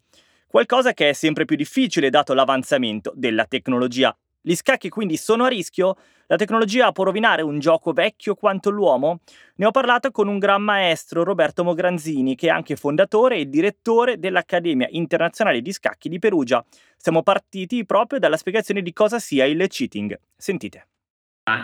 Qualcosa 0.48 0.94
che 0.94 1.10
è 1.10 1.12
sempre 1.12 1.44
più 1.44 1.54
difficile 1.54 2.10
dato 2.10 2.34
l'avanzamento 2.34 3.12
della 3.14 3.44
tecnologia. 3.44 4.16
Gli 4.48 4.54
scacchi 4.54 4.90
quindi 4.90 5.16
sono 5.16 5.42
a 5.42 5.48
rischio? 5.48 5.96
La 6.28 6.36
tecnologia 6.36 6.92
può 6.92 7.02
rovinare 7.02 7.42
un 7.42 7.58
gioco 7.58 7.92
vecchio 7.92 8.36
quanto 8.36 8.70
l'uomo? 8.70 9.18
Ne 9.56 9.66
ho 9.66 9.72
parlato 9.72 10.12
con 10.12 10.28
un 10.28 10.38
gran 10.38 10.62
maestro, 10.62 11.24
Roberto 11.24 11.64
Mogranzini, 11.64 12.36
che 12.36 12.46
è 12.46 12.50
anche 12.50 12.76
fondatore 12.76 13.38
e 13.38 13.48
direttore 13.48 14.20
dell'Accademia 14.20 14.86
Internazionale 14.92 15.60
di 15.62 15.72
Scacchi 15.72 16.08
di 16.08 16.20
Perugia. 16.20 16.64
Siamo 16.96 17.24
partiti 17.24 17.84
proprio 17.84 18.20
dalla 18.20 18.36
spiegazione 18.36 18.82
di 18.82 18.92
cosa 18.92 19.18
sia 19.18 19.46
il 19.46 19.66
cheating. 19.66 20.16
Sentite. 20.36 20.86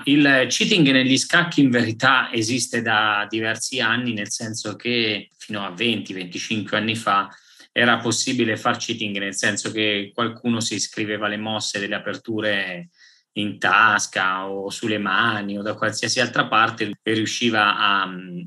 Il 0.06 0.46
cheating 0.48 0.90
negli 0.90 1.18
scacchi 1.18 1.60
in 1.60 1.70
verità 1.70 2.32
esiste 2.32 2.82
da 2.82 3.28
diversi 3.30 3.78
anni, 3.78 4.12
nel 4.12 4.32
senso 4.32 4.74
che 4.74 5.28
fino 5.38 5.64
a 5.64 5.70
20-25 5.70 6.74
anni 6.74 6.96
fa 6.96 7.28
era 7.72 7.96
possibile 7.96 8.56
far 8.58 8.76
cheating, 8.76 9.16
nel 9.18 9.34
senso 9.34 9.72
che 9.72 10.12
qualcuno 10.14 10.60
si 10.60 10.74
iscriveva 10.74 11.26
alle 11.26 11.38
mosse 11.38 11.80
delle 11.80 11.94
aperture 11.94 12.90
in 13.34 13.58
tasca 13.58 14.46
o 14.46 14.68
sulle 14.68 14.98
mani 14.98 15.58
o 15.58 15.62
da 15.62 15.74
qualsiasi 15.74 16.20
altra 16.20 16.46
parte 16.48 16.92
e 17.02 17.12
riusciva 17.14 17.78
a, 17.78 18.02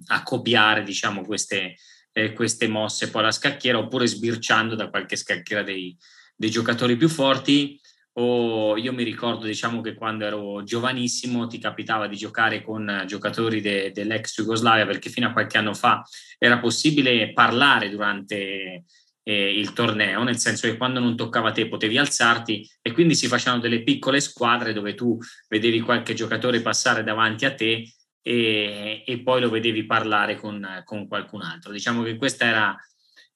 a 0.07 0.23
copiare 0.23 0.83
diciamo, 0.83 1.23
queste, 1.23 1.75
eh, 2.11 2.33
queste, 2.33 2.67
mosse 2.67 3.09
poi 3.09 3.23
alla 3.23 3.31
scacchiera 3.31 3.79
oppure 3.79 4.05
sbirciando 4.05 4.75
da 4.75 4.89
qualche 4.89 5.15
scacchiera 5.15 5.63
dei, 5.63 5.97
dei 6.35 6.51
giocatori 6.51 6.95
più 6.95 7.09
forti. 7.09 7.79
O 8.17 8.77
io 8.77 8.93
mi 8.93 9.03
ricordo 9.03 9.45
diciamo 9.45 9.81
che 9.81 9.93
quando 9.93 10.23
ero 10.23 10.63
giovanissimo 10.63 11.47
ti 11.47 11.57
capitava 11.57 12.07
di 12.07 12.15
giocare 12.15 12.61
con 12.61 13.03
giocatori 13.05 13.59
de, 13.59 13.91
dell'ex 13.91 14.35
Jugoslavia 14.35 14.85
perché 14.85 15.09
fino 15.09 15.27
a 15.27 15.33
qualche 15.33 15.57
anno 15.57 15.73
fa 15.73 16.01
era 16.37 16.59
possibile 16.59 17.33
parlare 17.33 17.89
durante 17.89 18.85
eh, 19.27 19.59
il 19.59 19.73
torneo, 19.73 20.21
nel 20.21 20.37
senso 20.37 20.67
che 20.67 20.77
quando 20.77 20.99
non 20.99 21.15
toccava 21.15 21.51
te 21.51 21.67
potevi 21.67 21.97
alzarti 21.97 22.69
e 22.79 22.91
quindi 22.91 23.15
si 23.15 23.27
facevano 23.27 23.61
delle 23.61 23.81
piccole 23.81 24.19
squadre 24.19 24.71
dove 24.71 24.93
tu 24.93 25.17
vedevi 25.49 25.79
qualche 25.79 26.13
giocatore 26.13 26.61
passare 26.61 27.03
davanti 27.03 27.45
a 27.45 27.55
te 27.55 27.91
e, 28.21 29.03
e 29.05 29.19
poi 29.21 29.41
lo 29.41 29.49
vedevi 29.49 29.85
parlare 29.85 30.35
con, 30.35 30.83
con, 30.83 31.07
qualcun 31.07 31.41
altro. 31.41 31.71
Diciamo 31.71 32.03
che 32.03 32.17
questa 32.17 32.45
era 32.45 32.77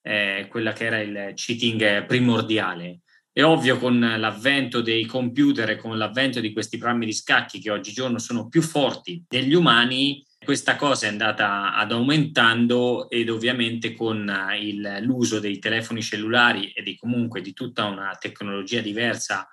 eh, 0.02 0.48
quella 0.48 0.74
che 0.74 0.86
era 0.86 1.00
il 1.00 1.34
cheating 1.34 2.06
primordiale. 2.06 3.00
È 3.32 3.44
ovvio 3.44 3.80
con 3.80 4.00
l'avvento 4.00 4.82
dei 4.82 5.06
computer 5.06 5.72
e 5.72 5.78
con 5.78 5.98
l'avvento 5.98 6.40
di 6.40 6.54
questi 6.54 6.78
programmi 6.78 7.06
di 7.08 7.14
scacchi 7.14 7.60
che 7.60 7.72
oggigiorno 7.72 8.20
sono 8.20 8.48
più 8.48 8.62
forti 8.62 9.24
degli 9.28 9.54
umani, 9.54 10.24
questa 10.50 10.78
cosa 10.78 11.06
è 11.06 11.10
andata 11.10 11.76
ad 11.76 11.92
aumentando 11.92 13.08
ed 13.08 13.30
ovviamente 13.30 13.94
con 13.94 14.28
il, 14.60 14.98
l'uso 15.02 15.40
dei 15.40 15.60
telefoni 15.60 16.02
cellulari 16.02 16.72
e 16.72 16.82
di 16.82 16.98
comunque 16.98 17.42
di 17.42 17.54
tutta 17.54 17.86
una 17.86 18.18
tecnologia 18.20 18.82
diversa 18.82 19.48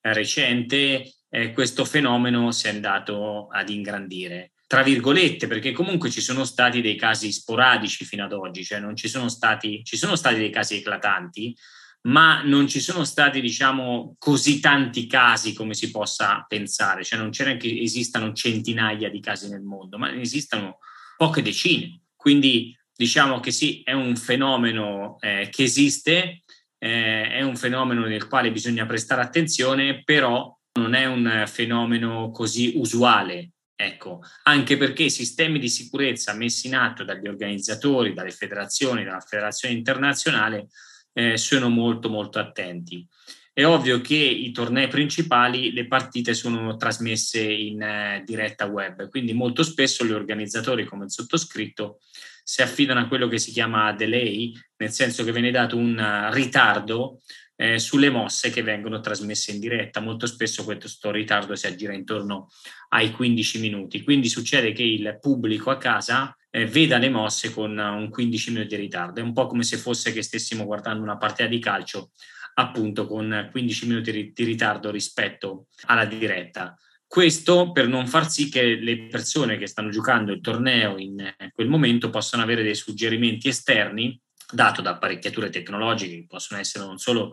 eh, 0.00 0.12
recente, 0.12 1.08
eh, 1.28 1.52
questo 1.52 1.84
fenomeno 1.84 2.50
si 2.50 2.66
è 2.66 2.70
andato 2.70 3.46
ad 3.46 3.68
ingrandire. 3.70 4.54
Tra 4.66 4.82
virgolette, 4.82 5.46
perché 5.46 5.70
comunque 5.70 6.10
ci 6.10 6.20
sono 6.20 6.42
stati 6.42 6.80
dei 6.80 6.96
casi 6.96 7.30
sporadici 7.30 8.04
fino 8.04 8.24
ad 8.24 8.32
oggi, 8.32 8.64
cioè 8.64 8.80
non 8.80 8.96
ci 8.96 9.06
sono 9.06 9.28
stati, 9.28 9.84
ci 9.84 9.96
sono 9.96 10.16
stati 10.16 10.38
dei 10.38 10.50
casi 10.50 10.78
eclatanti, 10.78 11.56
ma 12.02 12.42
non 12.42 12.66
ci 12.66 12.80
sono 12.80 13.04
stati, 13.04 13.40
diciamo, 13.40 14.16
così 14.18 14.60
tanti 14.60 15.06
casi 15.06 15.52
come 15.52 15.74
si 15.74 15.90
possa 15.90 16.44
pensare, 16.48 17.04
cioè 17.04 17.18
non 17.18 17.30
c'era 17.30 17.56
che 17.56 17.80
esistano 17.80 18.32
centinaia 18.32 19.10
di 19.10 19.20
casi 19.20 19.48
nel 19.50 19.62
mondo, 19.62 19.98
ma 19.98 20.10
ne 20.10 20.20
esistono 20.20 20.78
poche 21.16 21.42
decine. 21.42 22.00
Quindi 22.16 22.76
diciamo 22.94 23.40
che 23.40 23.50
sì, 23.50 23.82
è 23.82 23.92
un 23.92 24.16
fenomeno 24.16 25.18
eh, 25.20 25.48
che 25.50 25.64
esiste, 25.64 26.42
eh, 26.78 27.28
è 27.30 27.42
un 27.42 27.56
fenomeno 27.56 28.06
nel 28.06 28.26
quale 28.26 28.50
bisogna 28.50 28.86
prestare 28.86 29.20
attenzione, 29.20 30.02
però 30.02 30.56
non 30.78 30.94
è 30.94 31.04
un 31.06 31.44
fenomeno 31.46 32.30
così 32.30 32.72
usuale. 32.76 33.50
Ecco, 33.74 34.20
anche 34.42 34.76
perché 34.76 35.04
i 35.04 35.10
sistemi 35.10 35.58
di 35.58 35.70
sicurezza 35.70 36.34
messi 36.34 36.66
in 36.66 36.76
atto 36.76 37.02
dagli 37.02 37.26
organizzatori, 37.26 38.12
dalle 38.12 38.30
federazioni, 38.30 39.04
dalla 39.04 39.20
federazione 39.20 39.74
internazionale 39.74 40.68
eh, 41.20 41.36
sono 41.36 41.68
molto 41.68 42.08
molto 42.08 42.38
attenti. 42.38 43.06
È 43.52 43.64
ovvio 43.66 44.00
che 44.00 44.14
i 44.14 44.52
tornei 44.52 44.88
principali, 44.88 45.72
le 45.72 45.86
partite 45.86 46.34
sono 46.34 46.76
trasmesse 46.76 47.42
in 47.42 47.82
eh, 47.82 48.22
diretta 48.24 48.66
web, 48.66 49.08
quindi 49.08 49.34
molto 49.34 49.62
spesso 49.62 50.04
gli 50.04 50.12
organizzatori 50.12 50.84
come 50.84 51.04
il 51.04 51.10
sottoscritto 51.10 51.98
si 52.42 52.62
affidano 52.62 53.00
a 53.00 53.06
quello 53.06 53.28
che 53.28 53.38
si 53.38 53.52
chiama 53.52 53.92
delay, 53.92 54.52
nel 54.78 54.90
senso 54.90 55.24
che 55.24 55.32
viene 55.32 55.50
dato 55.50 55.76
un 55.76 55.96
uh, 55.96 56.32
ritardo 56.32 57.20
eh, 57.54 57.78
sulle 57.78 58.10
mosse 58.10 58.50
che 58.50 58.62
vengono 58.62 59.00
trasmesse 59.00 59.52
in 59.52 59.60
diretta. 59.60 60.00
Molto 60.00 60.26
spesso 60.26 60.64
questo 60.64 61.10
ritardo 61.12 61.54
si 61.54 61.66
aggira 61.66 61.92
intorno 61.92 62.48
ai 62.88 63.12
15 63.12 63.60
minuti, 63.60 64.02
quindi 64.02 64.28
succede 64.28 64.72
che 64.72 64.82
il 64.82 65.18
pubblico 65.20 65.70
a 65.70 65.76
casa 65.76 66.34
eh, 66.50 66.66
veda 66.66 66.98
le 66.98 67.08
mosse 67.08 67.52
con 67.52 67.76
un 67.76 68.10
15 68.10 68.50
minuti 68.52 68.74
di 68.74 68.82
ritardo. 68.82 69.20
È 69.20 69.22
un 69.22 69.32
po' 69.32 69.46
come 69.46 69.62
se 69.62 69.76
fosse 69.76 70.12
che 70.12 70.22
stessimo 70.22 70.64
guardando 70.64 71.02
una 71.02 71.16
partita 71.16 71.48
di 71.48 71.58
calcio 71.58 72.10
appunto 72.54 73.06
con 73.06 73.48
15 73.50 73.86
minuti 73.86 74.32
di 74.34 74.44
ritardo 74.44 74.90
rispetto 74.90 75.66
alla 75.86 76.04
diretta. 76.04 76.76
Questo 77.06 77.72
per 77.72 77.88
non 77.88 78.06
far 78.06 78.30
sì 78.30 78.48
che 78.48 78.76
le 78.76 79.06
persone 79.06 79.56
che 79.56 79.66
stanno 79.66 79.90
giocando 79.90 80.32
il 80.32 80.40
torneo 80.40 80.96
in 80.98 81.34
quel 81.52 81.68
momento 81.68 82.10
possano 82.10 82.42
avere 82.42 82.62
dei 82.62 82.74
suggerimenti 82.74 83.48
esterni 83.48 84.20
dato 84.52 84.82
da 84.82 84.90
apparecchiature 84.90 85.50
tecnologiche 85.50 86.16
che 86.16 86.26
possono 86.28 86.60
essere 86.60 86.84
non 86.84 86.98
solo 86.98 87.32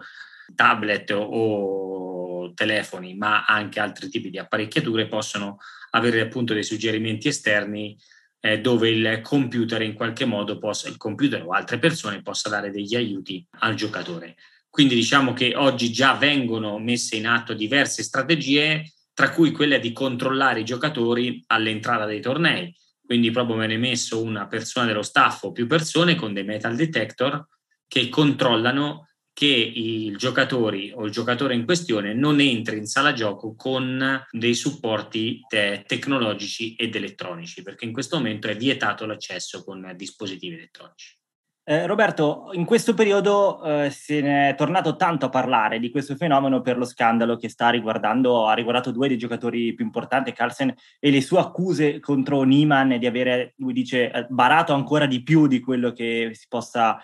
tablet 0.55 1.12
o 1.15 2.53
telefoni, 2.53 3.15
ma 3.15 3.45
anche 3.45 3.79
altri 3.79 4.09
tipi 4.09 4.29
di 4.29 4.39
apparecchiature 4.39 5.07
possono 5.07 5.57
avere 5.91 6.21
appunto 6.21 6.53
dei 6.53 6.63
suggerimenti 6.63 7.27
esterni 7.27 7.97
eh, 8.39 8.62
dove 8.62 8.89
il 8.89 9.22
computer 9.22 9.82
in 9.82 9.94
qualche 9.94 10.25
modo 10.25 10.58
possa, 10.58 10.88
il 10.89 10.98
computer 10.98 11.44
o 11.46 11.51
altre 11.51 11.79
persone 11.79 12.22
possa 12.22 12.50
dare 12.50 12.72
degli 12.72 12.96
aiuti 12.96 13.46
al 13.60 13.75
giocatore. 13.75 14.36
Quindi 14.70 14.96
diciamo 14.96 15.34
che 15.34 15.53
oggi 15.56 15.91
già 15.91 16.13
vengono 16.13 16.77
messe 16.77 17.15
in 17.15 17.25
atto 17.25 17.53
diverse 17.53 18.03
strategie, 18.03 18.94
tra 19.13 19.32
cui 19.32 19.51
quella 19.51 19.79
di 19.79 19.91
controllare 19.91 20.60
i 20.60 20.65
giocatori 20.65 21.44
all'entrata 21.48 22.06
dei 22.06 22.22
tornei. 22.22 22.75
Quindi 23.03 23.32
proprio 23.32 23.58
viene 23.58 23.77
messo 23.77 24.22
una 24.22 24.48
persona 24.48 24.86
dello 24.86 25.01
staff 25.01 25.44
o 25.44 25.51
più 25.51 25.65
persone 25.65 26.15
con 26.15 26.34
dei 26.34 26.44
metal 26.44 26.75
detector 26.75 27.48
che 27.88 28.10
controllano 28.10 29.07
che 29.38 29.46
i 29.46 30.15
giocatori 30.17 30.91
o 30.96 31.06
il 31.06 31.12
giocatore 31.12 31.53
in 31.53 31.63
questione 31.63 32.15
non 32.15 32.39
entri 32.39 32.79
in 32.79 32.88
sala 32.88 33.13
gioco 33.13 33.53
con 33.56 34.25
dei 34.32 34.56
supporti 34.56 35.41
te- 35.48 35.84
tecnologici 35.86 36.74
ed 36.74 36.96
elettronici, 36.96 37.62
perché 37.62 37.86
in 37.86 37.94
questo 37.94 38.17
momento 38.17 38.48
è 38.48 38.58
vietato 38.58 39.06
l'accesso 39.06 39.63
con 39.63 39.94
dispositivi 39.96 40.56
elettronici. 40.56 41.15
Eh, 41.63 41.86
Roberto, 41.86 42.50
in 42.53 42.65
questo 42.65 42.96
periodo 42.96 43.62
eh, 43.62 43.91
se 43.91 44.22
ne 44.22 44.50
è 44.50 44.56
tornato 44.56 44.96
tanto 44.96 45.27
a 45.27 45.29
parlare 45.29 45.77
di 45.77 45.91
questo 45.91 46.15
fenomeno 46.15 46.62
per 46.62 46.79
lo 46.79 46.86
scandalo 46.86 47.36
che 47.36 47.50
sta 47.50 47.70
riguardando, 47.70 48.48
ha 48.48 48.56
riguardato 48.56 48.89
due 48.89 49.08
dei 49.08 49.20
giocatori 49.20 49.75
più 49.75 49.86
importanti, 49.86 50.32
Carlsen, 50.32 50.74
e 51.00 51.12
le 51.12 51.22
sue 51.22 51.38
accuse 51.38 52.00
contro 52.00 52.41
Niemann 52.41 52.96
di 52.96 53.06
avere, 53.06 53.53
lui 53.58 53.74
dice, 53.74 54.10
eh, 54.10 54.25
barato 54.29 54.74
ancora 54.74 55.06
di 55.06 55.22
più 55.22 55.46
di 55.46 55.60
quello 55.60 55.91
che 55.91 56.32
si 56.34 56.48
possa 56.50 56.98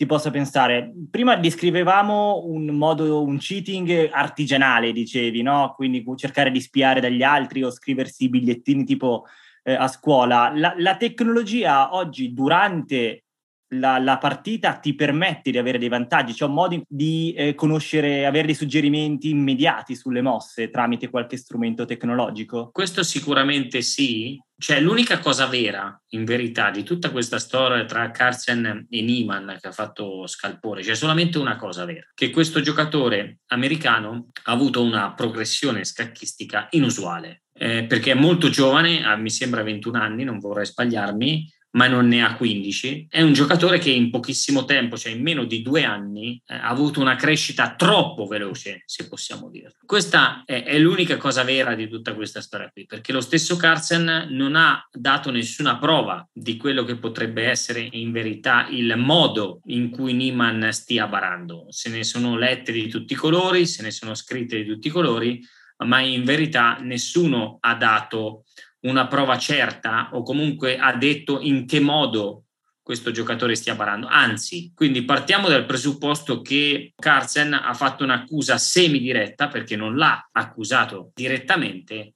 si 0.00 0.06
possa 0.06 0.30
pensare. 0.30 0.90
Prima 1.10 1.36
descrivevamo 1.36 2.46
un 2.46 2.64
modo, 2.68 3.22
un 3.22 3.36
cheating 3.36 4.08
artigianale, 4.10 4.92
dicevi, 4.92 5.42
no? 5.42 5.74
Quindi 5.76 6.02
cercare 6.16 6.50
di 6.50 6.58
spiare 6.58 7.02
dagli 7.02 7.22
altri 7.22 7.62
o 7.62 7.70
scriversi 7.70 8.30
bigliettini 8.30 8.84
tipo 8.84 9.26
eh, 9.62 9.74
a 9.74 9.88
scuola. 9.88 10.50
La, 10.54 10.72
la, 10.78 10.96
tecnologia 10.96 11.94
oggi, 11.94 12.32
durante 12.32 13.24
la, 13.70 13.98
la, 13.98 14.18
partita, 14.18 14.74
ti 14.74 14.94
permette 14.94 15.50
di 15.50 15.58
avere 15.58 15.78
dei 15.78 15.88
vantaggi, 15.88 16.34
cioè 16.34 16.48
un 16.48 16.54
modo 16.54 16.82
di 16.88 17.32
eh, 17.36 17.54
conoscere, 17.54 18.26
avere 18.26 18.46
dei 18.46 18.54
suggerimenti 18.54 19.30
immediati 19.30 19.94
sulle 19.94 20.22
mosse 20.22 20.70
tramite 20.70 21.10
qualche 21.10 21.36
strumento 21.36 21.84
tecnologico? 21.84 22.70
Questo 22.72 23.02
sicuramente 23.02 23.82
sì, 23.82 24.40
cioè, 24.60 24.78
l'unica 24.78 25.20
cosa 25.20 25.46
vera, 25.46 25.98
in 26.10 26.26
verità, 26.26 26.70
di 26.70 26.82
tutta 26.82 27.10
questa 27.10 27.38
storia 27.38 27.82
tra 27.86 28.10
Carlsen 28.10 28.86
e 28.90 29.00
Niemann 29.00 29.52
che 29.58 29.68
ha 29.68 29.72
fatto 29.72 30.26
scalpore, 30.26 30.82
c'è 30.82 30.94
solamente 30.94 31.38
una 31.38 31.56
cosa 31.56 31.86
vera, 31.86 32.06
che 32.12 32.28
questo 32.28 32.60
giocatore 32.60 33.38
americano 33.46 34.28
ha 34.44 34.52
avuto 34.52 34.82
una 34.82 35.14
progressione 35.14 35.82
scacchistica 35.82 36.66
inusuale, 36.72 37.44
eh, 37.54 37.84
perché 37.84 38.10
è 38.10 38.14
molto 38.14 38.50
giovane, 38.50 39.02
ha, 39.02 39.16
mi 39.16 39.30
sembra 39.30 39.62
21 39.62 39.98
anni, 39.98 40.24
non 40.24 40.38
vorrei 40.38 40.66
sbagliarmi, 40.66 41.50
ma 41.72 41.86
non 41.86 42.08
ne 42.08 42.24
ha 42.24 42.34
15. 42.34 43.06
È 43.08 43.22
un 43.22 43.32
giocatore 43.32 43.78
che 43.78 43.90
in 43.90 44.10
pochissimo 44.10 44.64
tempo, 44.64 44.96
cioè 44.96 45.12
in 45.12 45.22
meno 45.22 45.44
di 45.44 45.62
due 45.62 45.84
anni, 45.84 46.40
eh, 46.46 46.54
ha 46.54 46.68
avuto 46.68 47.00
una 47.00 47.16
crescita 47.16 47.74
troppo 47.74 48.26
veloce, 48.26 48.82
se 48.86 49.08
possiamo 49.08 49.48
dire. 49.50 49.74
Questa 49.84 50.42
è, 50.44 50.64
è, 50.64 50.78
l'unica 50.78 51.16
cosa 51.16 51.44
vera 51.44 51.74
di 51.74 51.88
tutta 51.88 52.14
questa 52.14 52.40
storia 52.40 52.70
qui, 52.70 52.86
perché 52.86 53.12
lo 53.12 53.20
stesso 53.20 53.56
Carlsen 53.56 54.28
non 54.30 54.56
ha 54.56 54.86
dato 54.90 55.30
nessuna 55.30 55.78
prova 55.78 56.26
di 56.32 56.56
quello 56.56 56.84
che 56.84 56.96
potrebbe 56.96 57.44
essere 57.44 57.86
in 57.92 58.10
verità 58.10 58.66
il 58.70 58.94
modo 58.96 59.60
in 59.66 59.90
cui 59.90 60.12
Niemann 60.12 60.68
stia 60.70 61.06
barando. 61.06 61.66
Se 61.68 61.88
ne 61.88 62.02
sono 62.04 62.36
lette 62.36 62.72
di 62.72 62.88
tutti 62.88 63.12
i 63.12 63.16
colori, 63.16 63.66
se 63.66 63.82
ne 63.82 63.90
sono 63.90 64.14
scritte 64.14 64.56
di 64.56 64.64
tutti 64.64 64.88
i 64.88 64.90
colori, 64.90 65.40
ma 65.86 66.00
in 66.00 66.24
verità 66.24 66.78
nessuno 66.80 67.58
ha 67.60 67.74
dato 67.74 68.44
una 68.80 69.06
prova 69.06 69.36
certa 69.38 70.10
o 70.12 70.22
comunque 70.22 70.78
ha 70.78 70.94
detto 70.94 71.40
in 71.40 71.66
che 71.66 71.80
modo 71.80 72.44
questo 72.82 73.10
giocatore 73.10 73.54
stia 73.54 73.74
barando. 73.74 74.08
Anzi, 74.08 74.72
quindi 74.74 75.04
partiamo 75.04 75.48
dal 75.48 75.66
presupposto 75.66 76.40
che 76.40 76.92
Carlsen 76.96 77.52
ha 77.52 77.72
fatto 77.74 78.02
un'accusa 78.04 78.58
semidiretta 78.58 79.48
perché 79.48 79.76
non 79.76 79.96
l'ha 79.96 80.28
accusato 80.32 81.12
direttamente, 81.14 82.14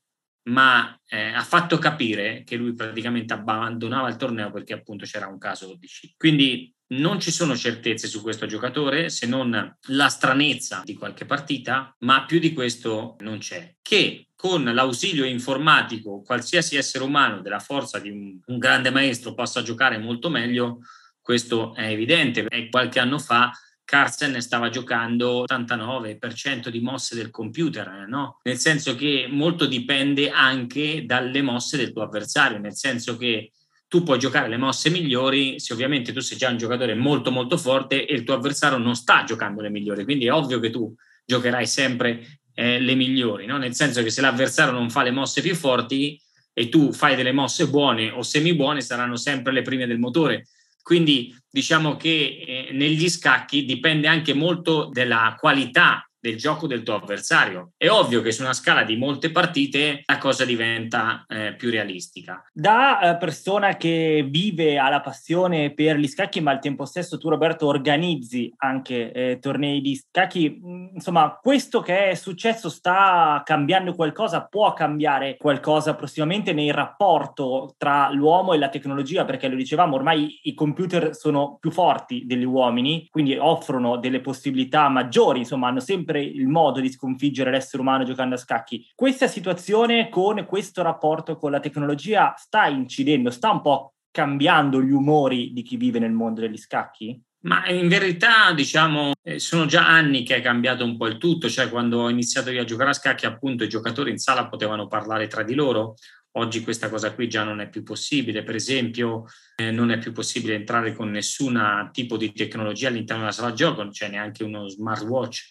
ma 0.49 0.99
eh, 1.07 1.33
ha 1.33 1.43
fatto 1.43 1.79
capire 1.79 2.43
che 2.45 2.57
lui 2.57 2.75
praticamente 2.75 3.33
abbandonava 3.33 4.09
il 4.09 4.17
torneo 4.17 4.51
perché 4.51 4.73
appunto 4.73 5.05
c'era 5.05 5.29
un 5.29 5.39
caso 5.39 5.77
di 5.79 5.87
sci. 5.87 6.13
Quindi 6.17 6.75
non 6.99 7.21
ci 7.21 7.31
sono 7.31 7.57
certezze 7.57 8.07
su 8.07 8.23
questo 8.23 8.47
giocatore 8.47 9.09
se 9.09 9.27
non 9.27 9.77
la 9.89 10.09
stranezza 10.09 10.83
di 10.85 10.95
qualche 10.95 11.25
partita, 11.25 11.95
ma 12.01 12.25
più 12.25 12.39
di 12.39 12.53
questo 12.53 13.17
non 13.21 13.39
c'è. 13.39 13.75
Che 13.81 14.29
con 14.35 14.65
l'ausilio 14.65 15.25
informatico 15.25 16.23
qualsiasi 16.23 16.77
essere 16.77 17.05
umano 17.05 17.41
della 17.41 17.61
forza 17.61 17.99
di 17.99 18.11
un, 18.11 18.39
un 18.47 18.59
grande 18.59 18.91
maestro 18.91 19.35
possa 19.35 19.63
giocare 19.63 19.99
molto 19.99 20.29
meglio, 20.29 20.81
questo 21.21 21.75
è 21.75 21.89
evidente. 21.89 22.47
E 22.49 22.69
qualche 22.69 23.01
anno 23.01 23.19
fa 23.19 23.51
Carlsen 23.85 24.41
stava 24.41 24.71
giocando 24.71 25.43
l'89% 25.43 26.69
di 26.69 26.81
mosse 26.81 27.15
del 27.15 27.31
computer, 27.31 28.07
no? 28.09 28.41
Nel 28.43 28.59
senso 28.59 28.95
che 28.95 29.27
molto 29.31 29.67
dipende 29.67 30.31
anche 30.31 31.05
dalle 31.05 31.43
mosse 31.43 31.77
del 31.77 31.93
tuo 31.93 32.03
avversario, 32.03 32.59
nel 32.59 32.75
senso 32.75 33.17
che 33.17 33.53
tu 33.95 34.03
puoi 34.03 34.19
giocare 34.19 34.49
le 34.49 34.57
mosse 34.57 34.91
migliori 34.91 35.61
se 35.61 35.73
ovviamente 35.73 36.13
tu 36.13 36.19
sei 36.19 36.37
già 36.37 36.51
un 36.51 36.57
giocatore 36.57 36.97
molto 36.97 37.31
molto 37.31 37.57
forte 37.57 38.07
e 38.07 38.13
il 38.13 38.25
tuo 38.25 38.35
avversario 38.35 38.77
non 38.77 38.97
sta 38.97 39.23
giocando 39.23 39.61
le 39.61 39.71
migliori, 39.71 40.03
quindi 40.03 40.27
è 40.27 40.33
ovvio 40.33 40.59
che 40.59 40.71
tu 40.71 40.93
giocherai 41.25 41.65
sempre 41.65 42.41
eh, 42.55 42.81
le 42.81 42.95
migliori, 42.97 43.47
no? 43.47 43.57
nel 43.57 43.73
senso 43.73 44.03
che 44.03 44.11
se 44.11 44.21
l'avversario 44.21 44.73
non 44.73 44.91
fa 44.91 45.05
le 45.05 45.13
mosse 45.13 45.43
più 45.43 45.55
forti 45.55 46.21
e 46.53 46.69
tu 46.69 46.93
fai 46.93 47.15
delle 47.15 47.31
mosse 47.31 47.69
buone 47.69 48.11
o 48.11 48.23
semi 48.23 48.53
buone 48.57 48.81
saranno 48.81 49.15
sempre 49.15 49.53
le 49.53 49.63
prime 49.63 49.87
del 49.87 50.01
motore. 50.01 50.49
Quindi 50.83 51.33
diciamo 51.49 51.97
che 51.97 52.09
eh, 52.09 52.69
negli 52.73 53.09
scacchi 53.09 53.65
dipende 53.65 54.09
anche 54.09 54.35
molto 54.35 54.91
della 54.93 55.37
qualità 55.39 56.05
del 56.25 56.39
gioco 56.39 56.67
del 56.67 56.83
tuo 56.83 56.95
avversario. 56.95 57.73
È 57.77 57.87
ovvio 57.91 58.23
che 58.23 58.33
su 58.33 58.41
una 58.41 58.55
scala 58.55 58.83
di 58.83 58.97
molte 58.97 59.31
partite 59.31 60.01
la 60.07 60.17
cosa 60.17 60.47
diventa 60.47 61.27
eh, 61.29 61.55
più 61.55 61.69
realistica. 61.69 62.43
Da 62.51 62.99
eh, 63.01 63.17
persona 63.19 63.77
che 63.77 64.27
vive 64.27 64.79
alla 64.79 65.03
passione 65.03 65.75
per 65.75 65.99
gli 65.99 66.09
scacchi, 66.09 66.41
ma 66.41 66.53
al 66.53 66.61
tempo 66.61 66.87
stesso 66.87 67.19
tu 67.19 67.29
Roberto 67.29 67.67
organizzi 67.67 68.51
anche 68.57 69.13
eh, 69.13 69.39
tornei 69.39 69.83
di 69.83 69.97
scacchi, 69.97 70.59
mm, 70.65 70.84
insomma 70.95 71.39
questo 71.41 71.81
che 71.81 72.11
è 72.11 72.15
successo 72.15 72.69
sta 72.69 73.43
cambiando 73.45 73.95
qualcosa, 73.95 74.47
può 74.47 74.73
cambiare 74.73 75.37
qualcosa 75.37 75.95
prossimamente 75.95 76.53
nel 76.53 76.73
rapporto 76.73 77.75
tra 77.77 78.11
l'uomo 78.11 78.53
e 78.53 78.59
la 78.59 78.69
tecnologia, 78.69 79.25
perché 79.25 79.49
lo 79.49 79.57
dicevamo, 79.57 79.97
ormai 79.97 80.39
i 80.45 80.55
computer 80.55 81.15
sono 81.15 81.57
più 81.61 81.71
forti 81.71 82.25
degli 82.27 82.45
uomini, 82.45 83.07
quindi 83.11 83.37
offrono 83.37 83.97
delle 83.97 84.21
possibilità 84.21 84.89
maggiori, 84.89 85.41
insomma 85.41 85.69
hanno 85.69 85.81
sempre 85.81 86.23
il 86.23 86.47
modo 86.47 86.81
di 86.81 86.91
sconfiggere 86.91 87.51
l'essere 87.51 87.83
umano 87.83 88.05
giocando 88.05 88.37
a 88.37 88.39
scacchi. 88.39 88.87
Questa 88.95 89.27
situazione 89.27 90.09
con 90.09 90.45
questo 90.47 90.83
rapporto 90.83 91.37
con 91.37 91.51
la 91.51 91.61
tecnologia 91.61 92.35
sta 92.37 92.67
incidendo, 92.67 93.31
sta 93.31 93.51
un 93.51 93.61
po' 93.61 93.95
cambiando 94.11 94.81
gli 94.81 94.93
umori 94.93 95.53
di 95.53 95.63
chi 95.63 95.77
vive 95.77 95.99
nel 95.99 96.13
mondo 96.13 96.41
degli 96.41 96.57
scacchi? 96.57 97.21
Ma 97.45 97.69
in 97.69 97.89
verità, 97.89 98.53
diciamo, 98.55 99.13
eh, 99.23 99.39
sono 99.39 99.67
già 99.67 99.87
anni 99.87 100.23
che 100.23 100.37
è 100.37 100.41
cambiato 100.41 100.83
un 100.83 100.97
po' 100.97 101.07
il 101.07 101.19
tutto, 101.19 101.49
cioè 101.51 101.69
quando 101.69 101.99
ho 102.01 102.09
iniziato 102.09 102.51
io 102.51 102.63
a 102.63 102.65
giocare 102.65 102.91
a 102.91 102.95
scacchi, 102.95 103.27
appunto, 103.27 103.65
i 103.65 103.69
giocatori 103.69 104.11
in 104.11 104.19
sala 104.19 104.49
potevano 104.49 104.87
parlare 104.87 105.27
tra 105.27 105.43
di 105.43 105.55
loro. 105.55 105.97
Oggi 106.37 106.63
questa 106.63 106.89
cosa 106.89 107.13
qui 107.13 107.29
già 107.29 107.45
non 107.45 107.61
è 107.61 107.69
più 107.69 107.83
possibile. 107.83 108.45
Per 108.45 108.55
esempio, 108.55 109.27
eh, 109.57 109.71
non 109.71 109.91
è 109.91 109.99
più 109.99 110.13
possibile 110.13 110.55
entrare 110.55 110.95
con 110.95 111.11
nessun 111.11 111.91
tipo 111.93 112.17
di 112.17 112.33
tecnologia 112.33 112.89
all'interno 112.89 113.23
della 113.23 113.35
sala 113.35 113.53
gioco, 113.53 113.83
non 113.83 113.93
c'è 113.93 114.09
neanche 114.09 114.43
uno 114.43 114.67
smartwatch 114.67 115.49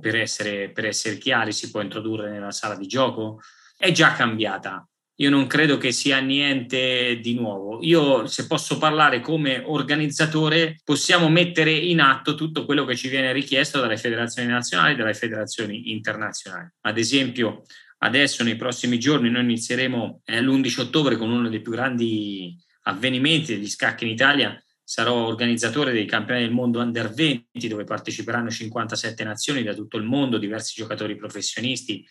per 0.00 0.16
essere, 0.16 0.70
per 0.70 0.86
essere 0.86 1.18
chiari, 1.18 1.52
si 1.52 1.70
può 1.70 1.82
introdurre 1.82 2.30
nella 2.30 2.50
sala 2.50 2.76
di 2.76 2.86
gioco, 2.86 3.40
è 3.76 3.92
già 3.92 4.14
cambiata. 4.14 4.86
Io 5.18 5.30
non 5.30 5.46
credo 5.46 5.78
che 5.78 5.92
sia 5.92 6.18
niente 6.18 7.18
di 7.22 7.34
nuovo. 7.34 7.78
Io, 7.82 8.26
se 8.26 8.46
posso 8.46 8.76
parlare 8.76 9.20
come 9.20 9.62
organizzatore, 9.64 10.78
possiamo 10.84 11.30
mettere 11.30 11.72
in 11.72 12.00
atto 12.00 12.34
tutto 12.34 12.66
quello 12.66 12.84
che 12.84 12.96
ci 12.96 13.08
viene 13.08 13.32
richiesto 13.32 13.80
dalle 13.80 13.96
federazioni 13.96 14.48
nazionali 14.48 14.92
e 14.92 14.96
dalle 14.96 15.14
federazioni 15.14 15.90
internazionali. 15.90 16.68
Ad 16.82 16.98
esempio, 16.98 17.62
adesso 17.98 18.44
nei 18.44 18.56
prossimi 18.56 18.98
giorni 18.98 19.30
noi 19.30 19.44
inizieremo 19.44 20.20
eh, 20.24 20.42
l'11 20.42 20.80
ottobre 20.80 21.16
con 21.16 21.30
uno 21.30 21.48
dei 21.48 21.62
più 21.62 21.72
grandi 21.72 22.54
avvenimenti 22.82 23.54
degli 23.54 23.68
scacchi 23.68 24.04
in 24.04 24.10
Italia, 24.10 24.62
sarò 24.84 25.26
organizzatore 25.26 25.92
dei 25.92 26.04
campioni 26.04 26.42
del 26.42 26.52
mondo 26.52 26.80
under 26.80 27.10
20 27.10 27.68
dove 27.68 27.84
parteciperanno 27.84 28.50
57 28.50 29.24
nazioni 29.24 29.62
da 29.62 29.74
tutto 29.74 29.96
il 29.96 30.04
mondo, 30.04 30.38
diversi 30.38 30.74
giocatori 30.76 31.16
professionisti, 31.16 32.06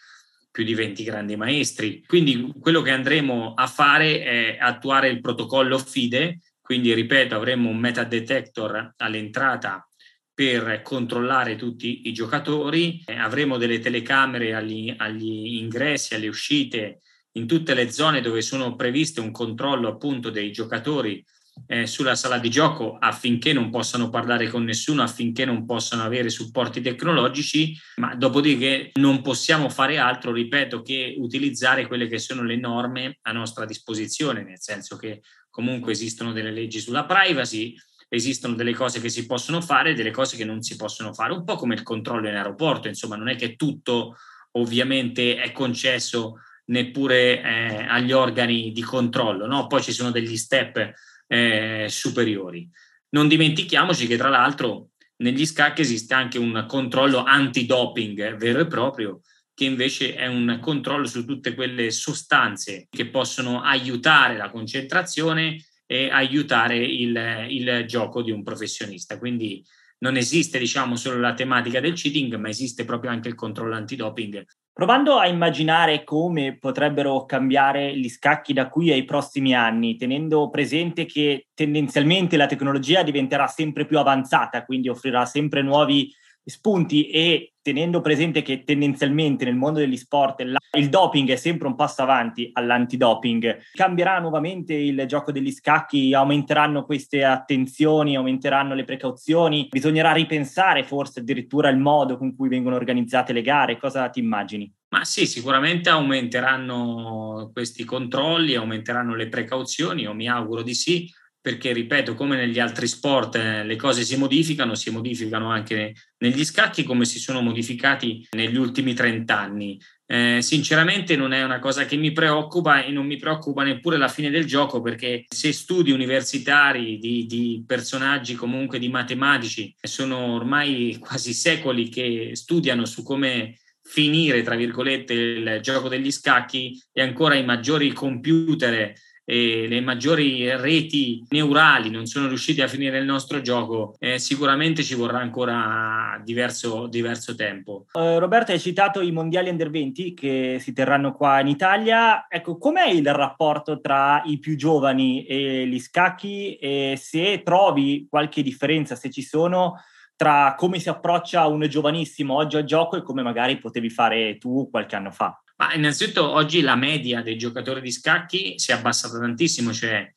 più 0.56 0.64
di 0.64 0.74
20 0.74 1.04
grandi 1.04 1.36
maestri. 1.36 2.02
Quindi 2.08 2.54
quello 2.62 2.82
che 2.82 2.92
andremo 2.92 3.56
a 3.56 3.68
fare 3.68 4.24
è 4.24 4.58
attuare 4.58 5.10
il 5.10 5.20
protocollo 5.20 5.78
FIDE, 5.78 6.40
quindi 6.62 6.94
ripeto 6.94 7.36
avremo 7.36 7.68
un 7.68 7.78
meta 7.78 8.06
detector 8.06 8.94
all'entrata 8.96 9.86
per 10.34 10.82
controllare 10.82 11.58
tutti 11.58 12.08
i 12.08 12.14
giocatori, 12.14 13.04
avremo 13.18 13.58
delle 13.58 13.80
telecamere 13.80 14.54
agli, 14.54 14.96
agli 14.98 15.58
ingressi, 15.58 16.16
alle 16.16 16.30
uscite, 16.30 17.02
in 17.34 17.48
tutte 17.48 17.74
le 17.74 17.92
zone 17.92 18.22
dove 18.22 18.42
sono 18.42 18.78
previste 18.78 19.20
un 19.20 19.32
controllo 19.32 19.90
appunto 19.90 20.30
dei 20.30 20.54
giocatori 20.54 21.22
eh, 21.68 21.88
sulla 21.88 22.16
sala 22.16 22.38
di 22.38 22.50
gioco 22.50 22.98
affinché 23.00 23.54
non 23.54 23.70
possano 23.70 24.10
parlare 24.10 24.50
con 24.50 24.64
nessuno, 24.64 25.02
affinché 25.02 25.46
non 25.46 25.66
possano 25.66 26.04
avere 26.04 26.30
supporti 26.30 26.82
tecnologici, 26.82 27.78
ma 27.98 28.16
dopodiché 28.16 28.92
non 28.96 29.22
possiamo 29.22 29.70
fare 29.70 29.98
altro, 29.98 30.32
ripeto, 30.32 30.82
che 30.82 31.16
utilizzare 31.18 31.88
quelle 31.88 32.08
che 32.08 32.20
sono 32.20 32.44
le 32.44 32.58
norme 32.58 33.20
a 33.24 33.32
nostra 33.32 33.66
disposizione, 33.66 34.44
nel 34.44 34.60
senso 34.60 34.96
che 34.96 35.22
comunque 35.50 35.94
esistono 35.94 36.34
delle 36.34 36.52
leggi 36.52 36.80
sulla 36.80 37.06
privacy, 37.06 37.76
esistono 38.10 38.56
delle 38.56 38.74
cose 38.74 39.02
che 39.02 39.10
si 39.10 39.26
possono 39.26 39.62
fare 39.62 39.92
e 39.92 39.94
delle 39.94 40.12
cose 40.12 40.38
che 40.38 40.46
non 40.46 40.62
si 40.62 40.76
possono 40.76 41.14
fare, 41.14 41.34
un 41.34 41.44
po' 41.44 41.56
come 41.56 41.74
il 41.74 41.84
controllo 41.84 42.28
in 42.28 42.36
aeroporto, 42.36 42.88
insomma 42.88 43.16
non 43.16 43.30
è 43.30 43.36
che 43.36 43.56
tutto 43.56 44.18
ovviamente 44.52 45.38
è 45.38 45.52
concesso 45.52 46.40
neppure 46.68 47.42
eh, 47.42 47.86
agli 47.88 48.12
organi 48.12 48.72
di 48.72 48.82
controllo, 48.82 49.46
no? 49.46 49.68
poi 49.68 49.82
ci 49.82 49.92
sono 49.92 50.12
degli 50.12 50.38
step 50.38 50.94
eh, 51.28 51.88
superiori. 51.90 52.70
Non 53.10 53.28
dimentichiamoci 53.28 54.08
che 54.08 54.18
tra 54.18 54.30
l'altro 54.30 54.90
negli 55.18 55.46
scacchi 55.46 55.82
esiste 55.82 56.14
anche 56.14 56.38
un 56.38 56.66
controllo 56.68 57.24
antidoping 57.24 58.36
vero 58.36 58.60
e 58.60 58.68
proprio, 58.68 59.22
che 59.54 59.66
invece 59.66 60.16
è 60.16 60.28
un 60.28 60.60
controllo 60.62 61.08
su 61.08 61.26
tutte 61.26 61.56
quelle 61.56 61.90
sostanze 61.92 62.88
che 62.90 63.08
possono 63.08 63.62
aiutare 63.62 64.36
la 64.36 64.50
concentrazione 64.50 65.64
e 65.86 66.10
aiutare 66.10 66.78
il, 66.78 67.46
il 67.50 67.86
gioco 67.88 68.22
di 68.22 68.32
un 68.32 68.44
professionista. 68.44 69.18
Quindi 69.18 69.64
non 70.00 70.18
esiste 70.18 70.60
diciamo 70.60 70.98
solo 70.98 71.20
la 71.20 71.34
tematica 71.34 71.80
del 71.80 71.94
cheating, 71.94 72.36
ma 72.36 72.50
esiste 72.50 72.84
proprio 72.84 73.12
anche 73.12 73.30
il 73.30 73.36
controllo 73.36 73.76
antidoping 73.76 74.44
Provando 74.76 75.16
a 75.20 75.28
immaginare 75.28 76.04
come 76.04 76.58
potrebbero 76.58 77.26
cambiare 77.26 77.98
gli 77.98 78.10
scacchi 78.10 78.52
da 78.52 78.68
qui 78.68 78.92
ai 78.92 79.06
prossimi 79.06 79.56
anni, 79.56 79.96
tenendo 79.96 80.50
presente 80.50 81.06
che 81.06 81.48
tendenzialmente 81.54 82.36
la 82.36 82.46
tecnologia 82.46 83.02
diventerà 83.02 83.48
sempre 83.48 83.86
più 83.86 83.98
avanzata, 83.98 84.66
quindi 84.66 84.90
offrirà 84.90 85.26
sempre 85.26 85.62
nuovi 85.62 86.14
spunti 86.46 87.10
e 87.10 87.54
tenendo 87.62 88.00
presente 88.00 88.44
che 88.44 88.64
tendenzialmente 88.64 89.44
nel 89.44 89.56
mondo 89.56 89.80
degli 89.80 89.98
sport 89.98 90.42
il 90.42 90.90
doping 90.90 91.32
è 91.32 91.36
sempre 91.36 91.68
un 91.68 91.76
passo 91.76 92.04
avanti 92.04 92.52
all'antidoping, 92.54 93.58
cambierà 93.74 94.20
nuovamente 94.20 94.76
il 94.76 95.04
gioco 95.08 95.32
degli 95.32 95.52
scacchi, 95.52 96.14
aumenteranno 96.14 96.86
queste 96.86 97.24
attenzioni, 97.24 98.16
aumenteranno 98.16 98.76
le 98.76 98.84
precauzioni, 98.84 99.68
bisognerà 99.72 100.12
ripensare 100.12 100.84
forse 100.84 101.22
addirittura 101.22 101.70
il 101.70 101.80
modo 101.80 102.18
con 102.18 102.36
cui 102.36 102.50
vengono 102.50 102.76
organizzate 102.76 103.34
le 103.34 103.42
gare, 103.42 103.78
cosa 103.78 104.10
ti 104.10 104.20
immagini? 104.20 104.72
Ma 104.90 105.04
sì, 105.04 105.26
sicuramente 105.26 105.90
aumenteranno 105.90 107.50
questi 107.52 107.84
controlli, 107.84 108.54
aumenteranno 108.54 109.16
le 109.16 109.28
precauzioni, 109.28 110.04
io 110.04 110.14
mi 110.14 110.30
auguro 110.30 110.62
di 110.62 110.76
sì, 110.76 111.12
perché 111.46 111.74
ripeto, 111.74 112.16
come 112.16 112.36
negli 112.36 112.58
altri 112.58 112.88
sport 112.88 113.36
eh, 113.36 113.64
le 113.64 113.76
cose 113.76 114.02
si 114.02 114.18
modificano, 114.18 114.74
si 114.74 114.90
modificano 114.90 115.52
anche 115.52 115.94
negli 116.18 116.44
scacchi 116.44 116.82
come 116.82 117.06
si 117.06 117.20
sono 117.20 117.40
modificati 117.40 118.28
negli 118.32 118.58
ultimi 118.58 118.96
30 118.96 119.40
anni. 119.40 119.80
Eh, 120.08 120.40
sinceramente 120.42 121.16
non 121.16 121.34
è 121.34 121.44
una 121.44 121.60
cosa 121.60 121.86
che 121.86 121.98
mi 121.98 122.12
preoccupa 122.14 122.84
e 122.84 122.90
non 122.90 123.06
mi 123.06 123.18
preoccupa 123.18 123.62
neppure 123.62 123.98
la 123.98 124.08
fine 124.08 124.32
del 124.32 124.46
gioco 124.46 124.82
perché 124.82 125.26
se 125.28 125.54
studi 125.54 125.92
universitari 125.92 126.98
di, 126.98 127.28
di 127.28 127.64
personaggi 127.68 128.34
comunque 128.34 128.80
di 128.80 128.90
matematici 128.90 129.72
sono 129.80 130.34
ormai 130.34 130.98
quasi 131.00 131.34
secoli 131.34 131.90
che 131.90 132.32
studiano 132.34 132.86
su 132.86 133.04
come 133.04 133.60
finire, 133.84 134.42
tra 134.42 134.56
virgolette, 134.56 135.14
il 135.14 135.60
gioco 135.62 135.90
degli 135.90 136.12
scacchi 136.12 136.82
e 136.92 137.04
ancora 137.04 137.36
i 137.36 137.46
maggiori 137.46 137.94
computer 137.94 138.96
e 139.26 139.68
le 139.68 139.82
maggiori 139.82 140.56
reti 140.56 141.26
neurali 141.30 141.90
non 141.90 142.06
sono 142.06 142.28
riusciti 142.28 142.62
a 142.62 142.68
finire 142.68 143.00
il 143.00 143.06
nostro 143.06 143.42
gioco, 143.42 143.96
eh, 144.00 144.20
sicuramente 144.20 144.84
ci 144.84 144.94
vorrà 144.94 145.20
ancora 145.20 146.22
diverso, 146.24 146.86
diverso 146.86 147.34
tempo. 147.34 147.88
Uh, 147.94 148.20
Roberto, 148.20 148.52
hai 148.52 148.60
citato 148.60 149.02
i 149.02 149.12
mondiali 149.12 149.50
under 149.50 149.72
20 149.72 150.14
che 150.14 150.58
si 150.60 150.74
terranno 150.74 151.14
qua 151.14 151.40
in 151.40 151.48
Italia. 151.48 152.28
Ecco, 152.30 152.58
com'è 152.58 152.88
il 152.88 153.12
rapporto 153.14 153.82
tra 153.82 154.22
i 154.26 154.38
più 154.38 154.56
giovani 154.56 155.26
e 155.26 155.66
gli 155.68 155.80
scacchi 155.80 156.56
e 156.56 156.96
se 157.02 157.42
trovi 157.44 158.08
qualche 158.08 158.44
differenza, 158.44 158.96
se 158.96 159.10
ci 159.10 159.24
sono, 159.24 159.82
tra 160.16 160.54
come 160.56 160.80
si 160.80 160.88
approccia 160.88 161.48
un 161.48 161.68
giovanissimo 161.68 162.36
oggi 162.36 162.58
al 162.58 162.64
gioco 162.64 162.96
e 162.96 163.02
come 163.02 163.24
magari 163.24 163.58
potevi 163.58 163.90
fare 163.90 164.38
tu 164.38 164.70
qualche 164.70 164.96
anno 164.96 165.12
fa? 165.12 165.40
Ma 165.58 165.74
innanzitutto 165.74 166.30
oggi 166.30 166.62
la 166.62 166.76
media 166.76 167.22
dei 167.22 167.38
giocatori 167.38 167.82
di 167.82 167.92
scacchi 167.92 168.60
si 168.60 168.72
è 168.72 168.74
abbassata 168.74 169.20
tantissimo, 169.20 169.72
cioè 169.72 170.12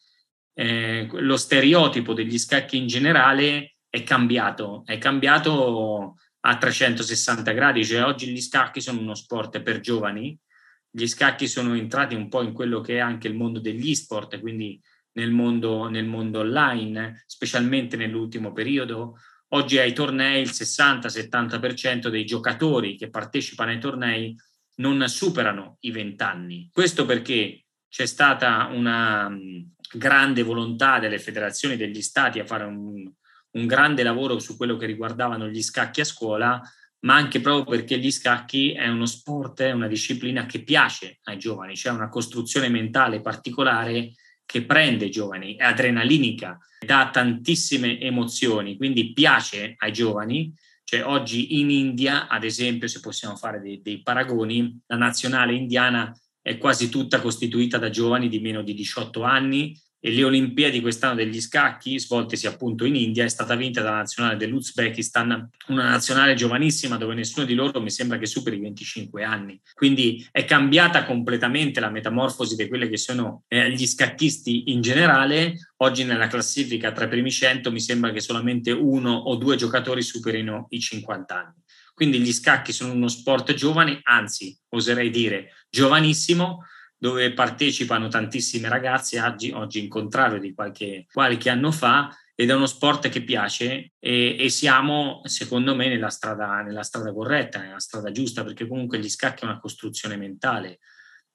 eh, 0.55 1.09
lo 1.11 1.37
stereotipo 1.37 2.13
degli 2.13 2.39
scacchi 2.39 2.77
in 2.77 2.89
generale 2.89 3.77
è 3.89 4.03
cambiato, 4.03 4.83
è 4.85 4.99
cambiato 4.99 6.17
a 6.41 6.57
360 6.57 7.53
gradi, 7.53 7.85
cioè 7.85 8.03
oggi 8.03 8.29
gli 8.29 8.41
scacchi 8.41 8.81
sono 8.81 9.01
uno 9.01 9.15
sport 9.15 9.61
per 9.63 9.81
giovani, 9.81 10.37
gli 10.91 11.07
scacchi 11.07 11.47
sono 11.47 11.75
entrati 11.75 12.15
un 12.15 12.29
po' 12.29 12.43
in 12.43 12.53
quello 12.53 12.81
che 12.81 12.97
è 12.97 13.01
anche 13.01 13.29
il 13.29 13.35
mondo 13.35 13.61
degli 13.61 13.95
sport, 13.95 14.41
quindi 14.41 14.81
nel 15.13 15.31
mondo, 15.31 15.89
nel 15.89 16.07
mondo 16.07 16.41
online, 16.41 17.25
specialmente 17.27 17.97
nell'ultimo 17.97 18.53
periodo. 18.53 19.19
Oggi 19.51 19.79
ai 19.79 19.93
tornei 19.93 20.43
il 20.43 20.51
60-70% 20.51 22.09
dei 22.09 22.25
giocatori 22.25 22.97
che 22.97 23.11
partecipano 23.11 23.71
ai 23.71 23.81
tornei 23.81 24.37
non 24.79 25.09
superano 25.09 25.77
i 25.81 25.91
20 25.91 26.23
anni. 26.23 26.69
Questo 26.73 27.05
perché 27.05 27.65
c'è 27.89 28.07
stata 28.07 28.69
una 28.73 29.29
mm, 29.29 29.61
grande 29.93 30.43
volontà 30.43 30.99
delle 30.99 31.19
federazioni 31.19 31.77
degli 31.77 32.03
stati 32.03 32.39
a 32.39 32.47
fare 32.47 32.65
un, 32.65 33.11
un 33.51 33.67
grande 33.67 34.03
lavoro 34.03 34.39
su 34.39 34.57
quello 34.57 34.77
che 34.77 34.87
riguardavano 34.87 35.49
gli 35.49 35.63
scacchi 35.63 36.01
a 36.01 36.05
scuola, 36.05 36.61
ma 37.01 37.15
anche 37.15 37.41
proprio 37.41 37.77
perché 37.77 37.99
gli 37.99 38.11
scacchi 38.11 38.73
è 38.73 38.89
uno 38.89 39.07
sport, 39.07 39.63
è 39.63 39.73
una 39.73 39.87
disciplina 39.87 40.47
che 40.47 40.63
piace 40.63 41.19
ai 41.25 41.39
giovani, 41.39 41.75
c'è 41.75 41.91
una 41.91 42.09
costruzione 42.09 42.69
mentale 42.69 43.21
particolare 43.21 44.13
che 44.45 44.65
prende 44.65 45.07
i 45.07 45.11
giovani, 45.11 45.57
è 45.57 45.65
adrenalinica, 45.65 46.59
dà 46.85 47.11
tantissime 47.11 48.01
emozioni, 48.01 48.77
quindi 48.77 49.13
piace 49.13 49.75
ai 49.79 49.93
giovani 49.93 50.53
cioè 50.89 51.05
oggi 51.05 51.61
in 51.61 51.69
India, 51.69 52.29
ad 52.29 52.45
esempio, 52.45 52.89
se 52.89 53.01
possiamo 53.01 53.37
fare 53.37 53.61
dei, 53.61 53.83
dei 53.83 54.01
paragoni, 54.01 54.81
la 54.87 54.97
nazionale 54.97 55.53
indiana 55.53 56.19
è 56.41 56.57
quasi 56.57 56.89
tutta 56.89 57.21
costituita 57.21 57.77
da 57.77 57.91
giovani 57.91 58.27
di 58.31 58.41
meno 58.41 58.63
di 58.63 58.73
18 58.73 59.23
anni 59.23 59.79
e 60.01 60.13
le 60.13 60.25
Olimpiadi 60.25 60.81
quest'anno 60.81 61.17
degli 61.17 61.41
scacchi, 61.41 61.99
svoltesi 61.99 62.47
appunto 62.47 62.85
in 62.85 62.95
India, 62.95 63.25
è 63.25 63.29
stata 63.29 63.57
vinta 63.57 63.83
dalla 63.83 63.97
nazionale 63.97 64.37
dell'Uzbekistan, 64.37 65.49
una 65.69 65.89
nazionale 65.91 66.35
giovanissima 66.35 66.97
dove 66.97 67.15
nessuno 67.15 67.45
di 67.45 67.55
loro 67.55 67.81
mi 67.81 67.91
sembra 67.91 68.19
che 68.19 68.27
superi 68.27 68.57
i 68.57 68.61
25 68.61 69.25
anni. 69.25 69.61
Quindi 69.75 70.27
è 70.31 70.45
cambiata 70.45 71.05
completamente 71.05 71.81
la 71.81 71.91
metamorfosi 71.91 72.55
di 72.55 72.69
quelli 72.69 72.89
che 72.89 72.97
sono 72.97 73.43
eh, 73.49 73.71
gli 73.73 73.87
scacchisti 73.87 74.71
in 74.71 74.81
generale. 74.81 75.55
Oggi 75.79 76.05
nella 76.05 76.29
classifica 76.29 76.93
tra 76.93 77.07
i 77.07 77.09
primi 77.09 77.31
100 77.31 77.71
mi 77.73 77.81
sembra 77.81 78.13
che 78.13 78.21
solamente 78.21 78.71
uno 78.71 79.13
o 79.13 79.37
due 79.37 79.57
giocatori 79.57 80.03
superino 80.03 80.67
i 80.71 80.79
50 80.79 81.35
anni. 81.35 81.63
Quindi 81.99 82.21
gli 82.21 82.33
scacchi 82.33 82.73
sono 82.73 82.93
uno 82.93 83.09
sport 83.09 83.55
giovane, 83.55 83.99
anzi 84.05 84.57
oserei 84.69 85.11
dire 85.11 85.55
giovanissimo, 85.69 86.65
dove 86.99 87.33
partecipano 87.33 88.09
tantissime 88.09 88.69
ragazze, 88.69 89.21
oggi, 89.21 89.53
oggi 89.53 89.81
in 89.81 89.89
contrario 89.89 90.41
di 90.41 90.53
qualche, 90.53 91.07
qualche 91.11 91.49
anno 91.49 91.71
fa, 91.71 92.13
ed 92.35 92.51
è 92.51 92.55
uno 92.55 92.67
sport 92.67 93.09
che 93.09 93.23
piace 93.23 93.93
e, 93.99 94.37
e 94.39 94.49
siamo, 94.49 95.23
secondo 95.25 95.75
me, 95.75 95.89
nella 95.89 96.11
strada, 96.11 96.61
nella 96.63 96.83
strada, 96.83 97.13
corretta, 97.13 97.61
nella 97.61 97.81
strada 97.81 98.11
giusta, 98.11 98.45
perché 98.45 98.67
comunque 98.67 98.99
gli 98.99 99.09
scacchi 99.09 99.45
è 99.45 99.47
una 99.47 99.59
costruzione 99.59 100.17
mentale, 100.17 100.79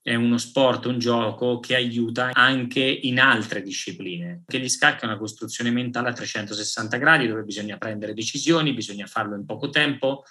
è 0.01 0.15
uno 0.15 0.37
sport, 0.37 0.85
un 0.85 0.99
gioco 0.99 1.59
che 1.59 1.75
aiuta 1.75 2.31
anche 2.33 2.81
in 2.81 3.19
altre 3.19 3.61
discipline, 3.61 4.43
che 4.45 4.59
gli 4.59 4.69
scacchi 4.69 5.03
è 5.03 5.07
una 5.07 5.17
costruzione 5.17 5.71
mentale 5.71 6.09
a 6.09 6.13
360 6.13 6.97
gradi 6.97 7.27
dove 7.27 7.43
bisogna 7.43 7.77
prendere 7.77 8.13
decisioni, 8.13 8.73
bisogna 8.73 9.05
farlo 9.05 9.35
in 9.35 9.45
poco 9.45 9.69
tempo, 9.69 10.23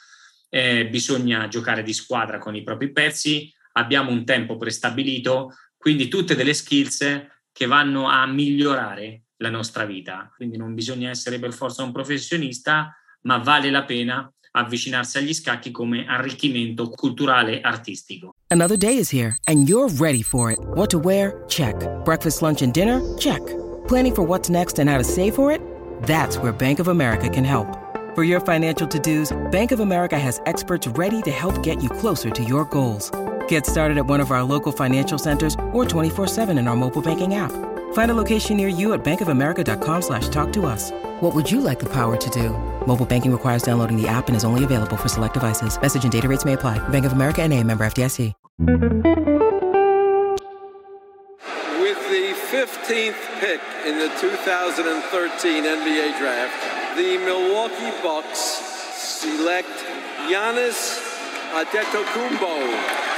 eh, 0.50 0.88
bisogna 0.88 1.48
giocare 1.48 1.82
di 1.82 1.94
squadra 1.94 2.38
con 2.38 2.54
i 2.54 2.62
propri 2.62 2.92
pezzi, 2.92 3.50
abbiamo 3.72 4.11
un 4.11 4.24
tempo 4.24 4.56
prestabilito, 4.56 5.54
quindi 5.76 6.08
tutte 6.08 6.35
delle 6.35 6.54
skills 6.54 7.26
che 7.52 7.66
vanno 7.66 8.08
a 8.08 8.26
migliorare 8.26 9.24
la 9.37 9.50
nostra 9.50 9.85
vita. 9.85 10.32
Quindi 10.35 10.56
non 10.56 10.74
bisogna 10.74 11.11
essere 11.11 11.38
per 11.38 11.52
forza 11.52 11.82
un 11.82 11.92
professionista, 11.92 12.96
ma 13.22 13.38
vale 13.38 13.70
la 13.70 13.85
pena 13.85 14.32
avvicinarsi 14.54 15.18
agli 15.18 15.32
scacchi 15.32 15.70
come 15.70 16.06
arricchimento 16.06 16.90
culturale 16.90 17.61
artistico. 17.61 18.35
Another 18.48 18.76
day 18.76 18.98
is 18.98 19.11
here 19.12 19.37
and 19.46 19.68
you're 19.68 19.92
ready 19.98 20.22
for 20.22 20.50
it. 20.50 20.58
What 20.74 20.90
to 20.90 20.98
wear? 20.98 21.44
Check. 21.48 21.74
Breakfast, 22.04 22.42
lunch 22.42 22.62
and 22.62 22.72
dinner? 22.72 23.00
Check. 23.18 23.40
Planning 23.88 24.14
for 24.14 24.26
what's 24.26 24.48
next 24.48 24.78
and 24.78 24.88
how 24.88 24.98
to 24.98 25.04
save 25.04 25.35
for 25.35 25.50
it? 25.50 25.61
That's 26.02 26.37
where 26.38 26.52
Bank 26.52 26.78
of 26.80 26.88
America 26.88 27.28
can 27.28 27.44
help. 27.44 27.66
For 28.14 28.24
your 28.24 28.40
financial 28.40 28.87
to-dos, 28.87 29.32
Bank 29.50 29.72
of 29.72 29.80
America 29.80 30.18
has 30.18 30.40
experts 30.44 30.87
ready 30.87 31.22
to 31.22 31.30
help 31.30 31.62
get 31.62 31.82
you 31.82 31.88
closer 31.88 32.30
to 32.30 32.44
your 32.44 32.66
goals. 32.66 33.11
Get 33.52 33.66
started 33.66 33.98
at 33.98 34.06
one 34.06 34.22
of 34.22 34.30
our 34.30 34.42
local 34.42 34.72
financial 34.72 35.18
centers 35.18 35.56
or 35.74 35.84
24-7 35.84 36.58
in 36.58 36.66
our 36.66 36.74
mobile 36.74 37.02
banking 37.02 37.34
app. 37.34 37.52
Find 37.92 38.10
a 38.10 38.14
location 38.14 38.56
near 38.56 38.68
you 38.68 38.94
at 38.94 39.04
bankofamerica.com 39.04 40.00
slash 40.00 40.30
talk 40.30 40.54
to 40.54 40.64
us. 40.64 40.90
What 41.20 41.34
would 41.34 41.50
you 41.50 41.60
like 41.60 41.78
the 41.78 41.90
power 41.92 42.16
to 42.16 42.30
do? 42.30 42.48
Mobile 42.86 43.04
banking 43.04 43.30
requires 43.30 43.62
downloading 43.62 44.00
the 44.00 44.08
app 44.08 44.28
and 44.28 44.36
is 44.36 44.44
only 44.44 44.64
available 44.64 44.96
for 44.96 45.08
select 45.08 45.34
devices. 45.34 45.78
Message 45.78 46.02
and 46.02 46.10
data 46.10 46.26
rates 46.28 46.46
may 46.46 46.54
apply. 46.54 46.78
Bank 46.88 47.04
of 47.04 47.12
America 47.12 47.42
and 47.42 47.52
a 47.52 47.62
member 47.62 47.84
FDIC. 47.84 48.32
With 51.76 52.00
the 52.08 52.32
15th 52.48 53.40
pick 53.40 53.60
in 53.84 53.98
the 53.98 54.08
2013 54.18 55.64
NBA 55.64 56.18
draft, 56.18 56.96
the 56.96 57.18
Milwaukee 57.18 57.92
Bucks 58.02 58.38
select 58.40 59.68
Giannis 60.26 61.02
Antetokounmpo 61.52 62.62
from 62.62 62.72
Athens, 62.72 63.02
Greece. 63.02 63.12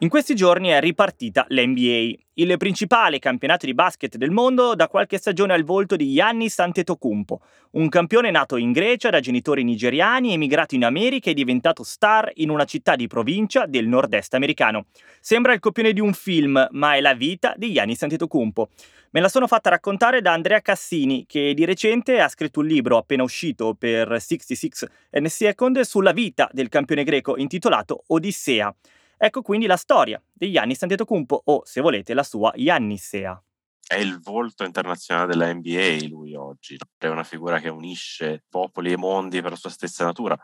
In 0.00 0.08
questi 0.08 0.34
giorni 0.36 0.68
è 0.68 0.80
ripartita 0.80 1.44
l'NBA, 1.48 2.12
il 2.34 2.56
principale 2.56 3.18
campionato 3.18 3.66
di 3.66 3.74
basket 3.74 4.16
del 4.16 4.30
mondo 4.30 4.76
da 4.76 4.86
qualche 4.86 5.18
stagione 5.18 5.52
al 5.52 5.64
volto 5.64 5.96
di 5.96 6.14
Giannis 6.14 6.58
Antetokounmpo, 6.60 7.40
un 7.72 7.88
campione 7.88 8.30
nato 8.30 8.56
in 8.56 8.70
Grecia 8.70 9.10
da 9.10 9.18
genitori 9.18 9.64
nigeriani, 9.64 10.32
emigrato 10.32 10.76
in 10.76 10.84
America 10.84 11.30
e 11.30 11.34
diventato 11.34 11.82
star 11.82 12.30
in 12.34 12.48
una 12.48 12.64
città 12.64 12.94
di 12.94 13.08
provincia 13.08 13.66
del 13.66 13.88
nord-est 13.88 14.34
americano. 14.34 14.86
Sembra 15.20 15.52
il 15.52 15.58
copione 15.58 15.92
di 15.92 16.00
un 16.00 16.12
film, 16.12 16.66
ma 16.70 16.94
è 16.94 17.00
la 17.00 17.14
vita 17.14 17.54
di 17.56 17.72
Giannis 17.72 18.02
Antetokounmpo. 18.04 18.68
Me 19.10 19.20
la 19.20 19.30
sono 19.30 19.46
fatta 19.46 19.70
raccontare 19.70 20.20
da 20.20 20.34
Andrea 20.34 20.60
Cassini, 20.60 21.24
che 21.26 21.54
di 21.54 21.64
recente 21.64 22.20
ha 22.20 22.28
scritto 22.28 22.60
un 22.60 22.66
libro 22.66 22.98
appena 22.98 23.22
uscito 23.22 23.72
per 23.72 24.20
66 24.20 24.88
and 25.12 25.26
Second 25.28 25.80
sulla 25.80 26.12
vita 26.12 26.46
del 26.52 26.68
campione 26.68 27.04
greco 27.04 27.38
intitolato 27.38 28.02
Odissea. 28.08 28.74
Ecco 29.16 29.40
quindi 29.40 29.64
la 29.64 29.78
storia 29.78 30.22
di 30.30 30.52
Giannis 30.52 30.82
Antetokounmpo 30.82 31.40
o, 31.42 31.62
se 31.64 31.80
volete, 31.80 32.12
la 32.12 32.22
sua 32.22 32.52
Giannissea. 32.54 33.42
È 33.86 33.96
il 33.96 34.20
volto 34.20 34.64
internazionale 34.64 35.28
della 35.28 35.50
NBA 35.54 36.06
lui 36.08 36.34
oggi, 36.34 36.76
è 36.98 37.06
una 37.06 37.24
figura 37.24 37.60
che 37.60 37.70
unisce 37.70 38.44
popoli 38.46 38.92
e 38.92 38.98
mondi 38.98 39.40
per 39.40 39.52
la 39.52 39.56
sua 39.56 39.70
stessa 39.70 40.04
natura. 40.04 40.38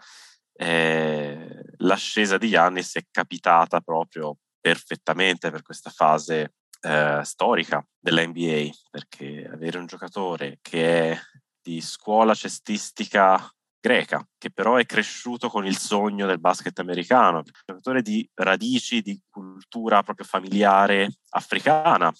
Eh, 0.55 1.65
l'ascesa 1.79 2.39
di 2.39 2.49
Giannis 2.49 2.97
è 2.97 3.03
capitata 3.11 3.83
proprio 3.83 4.39
perfettamente 4.59 5.51
per 5.51 5.61
questa 5.61 5.91
fase 5.91 6.55
eh, 6.85 7.21
storica 7.25 7.87
della 7.99 8.27
NBA, 8.27 8.69
perché 8.91 9.49
avere 9.51 9.79
un 9.79 9.87
giocatore 9.87 10.59
che 10.61 11.13
è 11.13 11.19
di 11.61 11.81
scuola 11.81 12.35
cestistica 12.35 13.51
greca, 13.81 14.27
che 14.39 14.51
però 14.51 14.77
è 14.77 14.87
cresciuto 14.87 15.49
con 15.49 15.67
il 15.67 15.77
sogno 15.77 16.27
del 16.27 16.41
basket 16.41 16.79
americano, 16.79 17.39
un 17.39 17.45
giocatore 17.67 18.03
di 18.03 18.29
radici, 18.35 19.03
di 19.03 19.21
cultura 19.31 20.03
proprio 20.03 20.27
familiare 20.27 21.21
africana, 21.31 22.13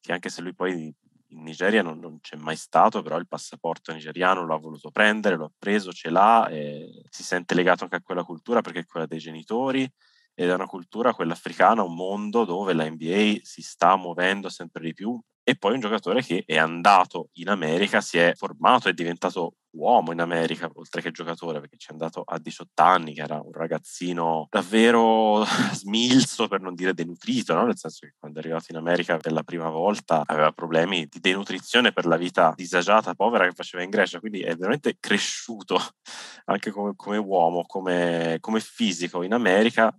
che 0.00 0.12
anche 0.12 0.28
se 0.28 0.42
lui 0.42 0.54
poi 0.54 0.94
in 1.28 1.42
Nigeria 1.42 1.82
non, 1.82 1.98
non, 1.98 2.20
c'è 2.20 2.36
mai 2.36 2.56
stato, 2.56 3.02
però 3.02 3.16
il 3.18 3.28
passaporto 3.28 3.92
nigeriano 3.92 4.44
lo 4.44 4.54
ha 4.54 4.58
voluto 4.58 4.90
prendere, 4.90 5.36
lo 5.36 5.46
ha 5.46 5.52
preso, 5.56 5.92
ce 5.92 6.10
l'ha 6.10 6.48
e 6.48 7.04
si 7.08 7.22
sente 7.22 7.54
legato 7.54 7.84
anche 7.84 7.96
a 7.96 8.02
quella 8.02 8.24
cultura 8.24 8.60
perché 8.60 8.80
è 8.80 8.86
quella 8.86 9.06
dei 9.06 9.18
genitori 9.18 9.90
ed 10.34 10.48
è 10.48 10.54
una 10.54 10.66
cultura, 10.66 11.14
quella 11.14 11.32
africana, 11.32 11.82
un 11.82 11.94
mondo 11.94 12.44
dove 12.44 12.72
la 12.72 12.88
NBA 12.88 13.40
si 13.42 13.62
sta 13.62 13.96
muovendo 13.96 14.48
sempre 14.48 14.82
di 14.82 14.94
più. 14.94 15.20
E 15.44 15.56
poi 15.56 15.74
un 15.74 15.80
giocatore 15.80 16.22
che 16.22 16.44
è 16.46 16.56
andato 16.56 17.30
in 17.34 17.48
America, 17.48 18.00
si 18.00 18.16
è 18.16 18.32
formato, 18.36 18.88
è 18.88 18.92
diventato 18.92 19.54
uomo 19.72 20.12
in 20.12 20.20
America, 20.20 20.70
oltre 20.74 21.00
che 21.00 21.10
giocatore, 21.10 21.60
perché 21.60 21.76
ci 21.76 21.88
è 21.88 21.92
andato 21.92 22.22
a 22.24 22.38
18 22.38 22.82
anni, 22.82 23.14
che 23.14 23.22
era 23.22 23.40
un 23.40 23.52
ragazzino 23.52 24.46
davvero 24.50 25.44
smilzo, 25.72 26.46
per 26.46 26.60
non 26.60 26.74
dire 26.74 26.94
denutrito, 26.94 27.54
no? 27.54 27.64
nel 27.64 27.76
senso 27.76 28.06
che 28.06 28.14
quando 28.18 28.38
è 28.38 28.42
arrivato 28.42 28.66
in 28.68 28.76
America 28.76 29.16
per 29.16 29.32
la 29.32 29.42
prima 29.42 29.68
volta 29.68 30.22
aveva 30.26 30.52
problemi 30.52 31.06
di 31.06 31.18
denutrizione 31.20 31.92
per 31.92 32.06
la 32.06 32.16
vita 32.16 32.52
disagiata, 32.54 33.14
povera 33.14 33.46
che 33.46 33.54
faceva 33.54 33.82
in 33.82 33.90
Grecia, 33.90 34.20
quindi 34.20 34.40
è 34.42 34.54
veramente 34.54 34.96
cresciuto 35.00 35.76
anche 36.46 36.70
come, 36.70 36.92
come 36.94 37.16
uomo, 37.16 37.64
come, 37.66 38.36
come 38.40 38.60
fisico 38.60 39.22
in 39.22 39.32
America 39.32 39.92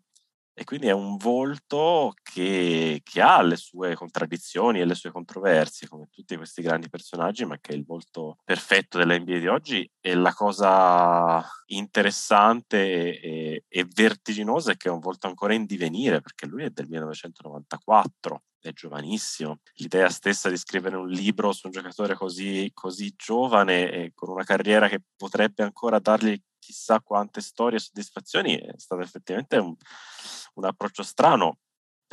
e 0.56 0.64
quindi 0.66 0.88
è 0.88 0.92
un 0.92 1.18
volto 1.18 2.14
che, 2.22 3.02
che, 3.04 3.22
ha 3.22 3.42
le 3.42 3.56
sue 3.56 3.96
contraddizioni 3.96 4.80
e 4.80 4.86
le 4.86 4.94
sue 4.94 5.12
controversie, 5.12 5.88
come 5.88 6.10
tutti 6.12 6.36
questi 6.36 6.62
grandi 6.62 6.90
personaggi, 6.90 7.44
ma 7.44 7.58
che 7.60 7.74
è 7.74 7.76
il 7.76 7.84
volto 7.84 8.38
perfetto 8.44 9.00
dell'NBA 9.00 9.40
di 9.40 9.48
oggi. 9.48 9.90
E 10.00 10.14
la 10.14 10.34
cosa 10.34 11.44
interessante 11.68 13.20
e, 13.20 13.64
e, 13.68 13.88
vertiginosa 13.92 14.74
è 14.74 14.78
che 14.78 14.90
è 14.90 14.92
un 14.92 15.00
volto 15.00 15.26
ancora 15.26 15.56
in 15.56 15.66
divenire, 15.66 16.22
perché 16.22 16.46
lui 16.46 16.64
è 16.64 16.70
del 16.70 16.88
1994, 16.88 18.44
è 18.60 18.72
giovanissimo. 18.74 19.58
L'idea 19.76 20.10
stessa 20.10 20.50
di 20.50 20.58
scrivere 20.58 20.98
un 20.98 21.10
libro 21.10 21.52
su 21.52 21.66
un 21.66 21.72
giocatore 21.72 22.14
così, 22.14 22.70
così 22.76 23.12
giovane 23.16 23.92
e 23.92 24.12
con 24.14 24.30
una 24.30 24.44
carriera 24.44 24.88
che 24.88 25.02
potrebbe 25.16 25.64
ancora 25.64 25.98
dargli 25.98 26.40
chissà 26.64 27.02
quante 27.02 27.42
storie 27.42 27.78
e 27.78 27.82
soddisfazioni 27.82 28.56
è 28.56 28.74
stato 28.78 29.02
effettivamente 29.02 29.58
un, 29.58 29.76
un 30.56 30.66
approccio 30.66 31.04
strano, 31.04 31.58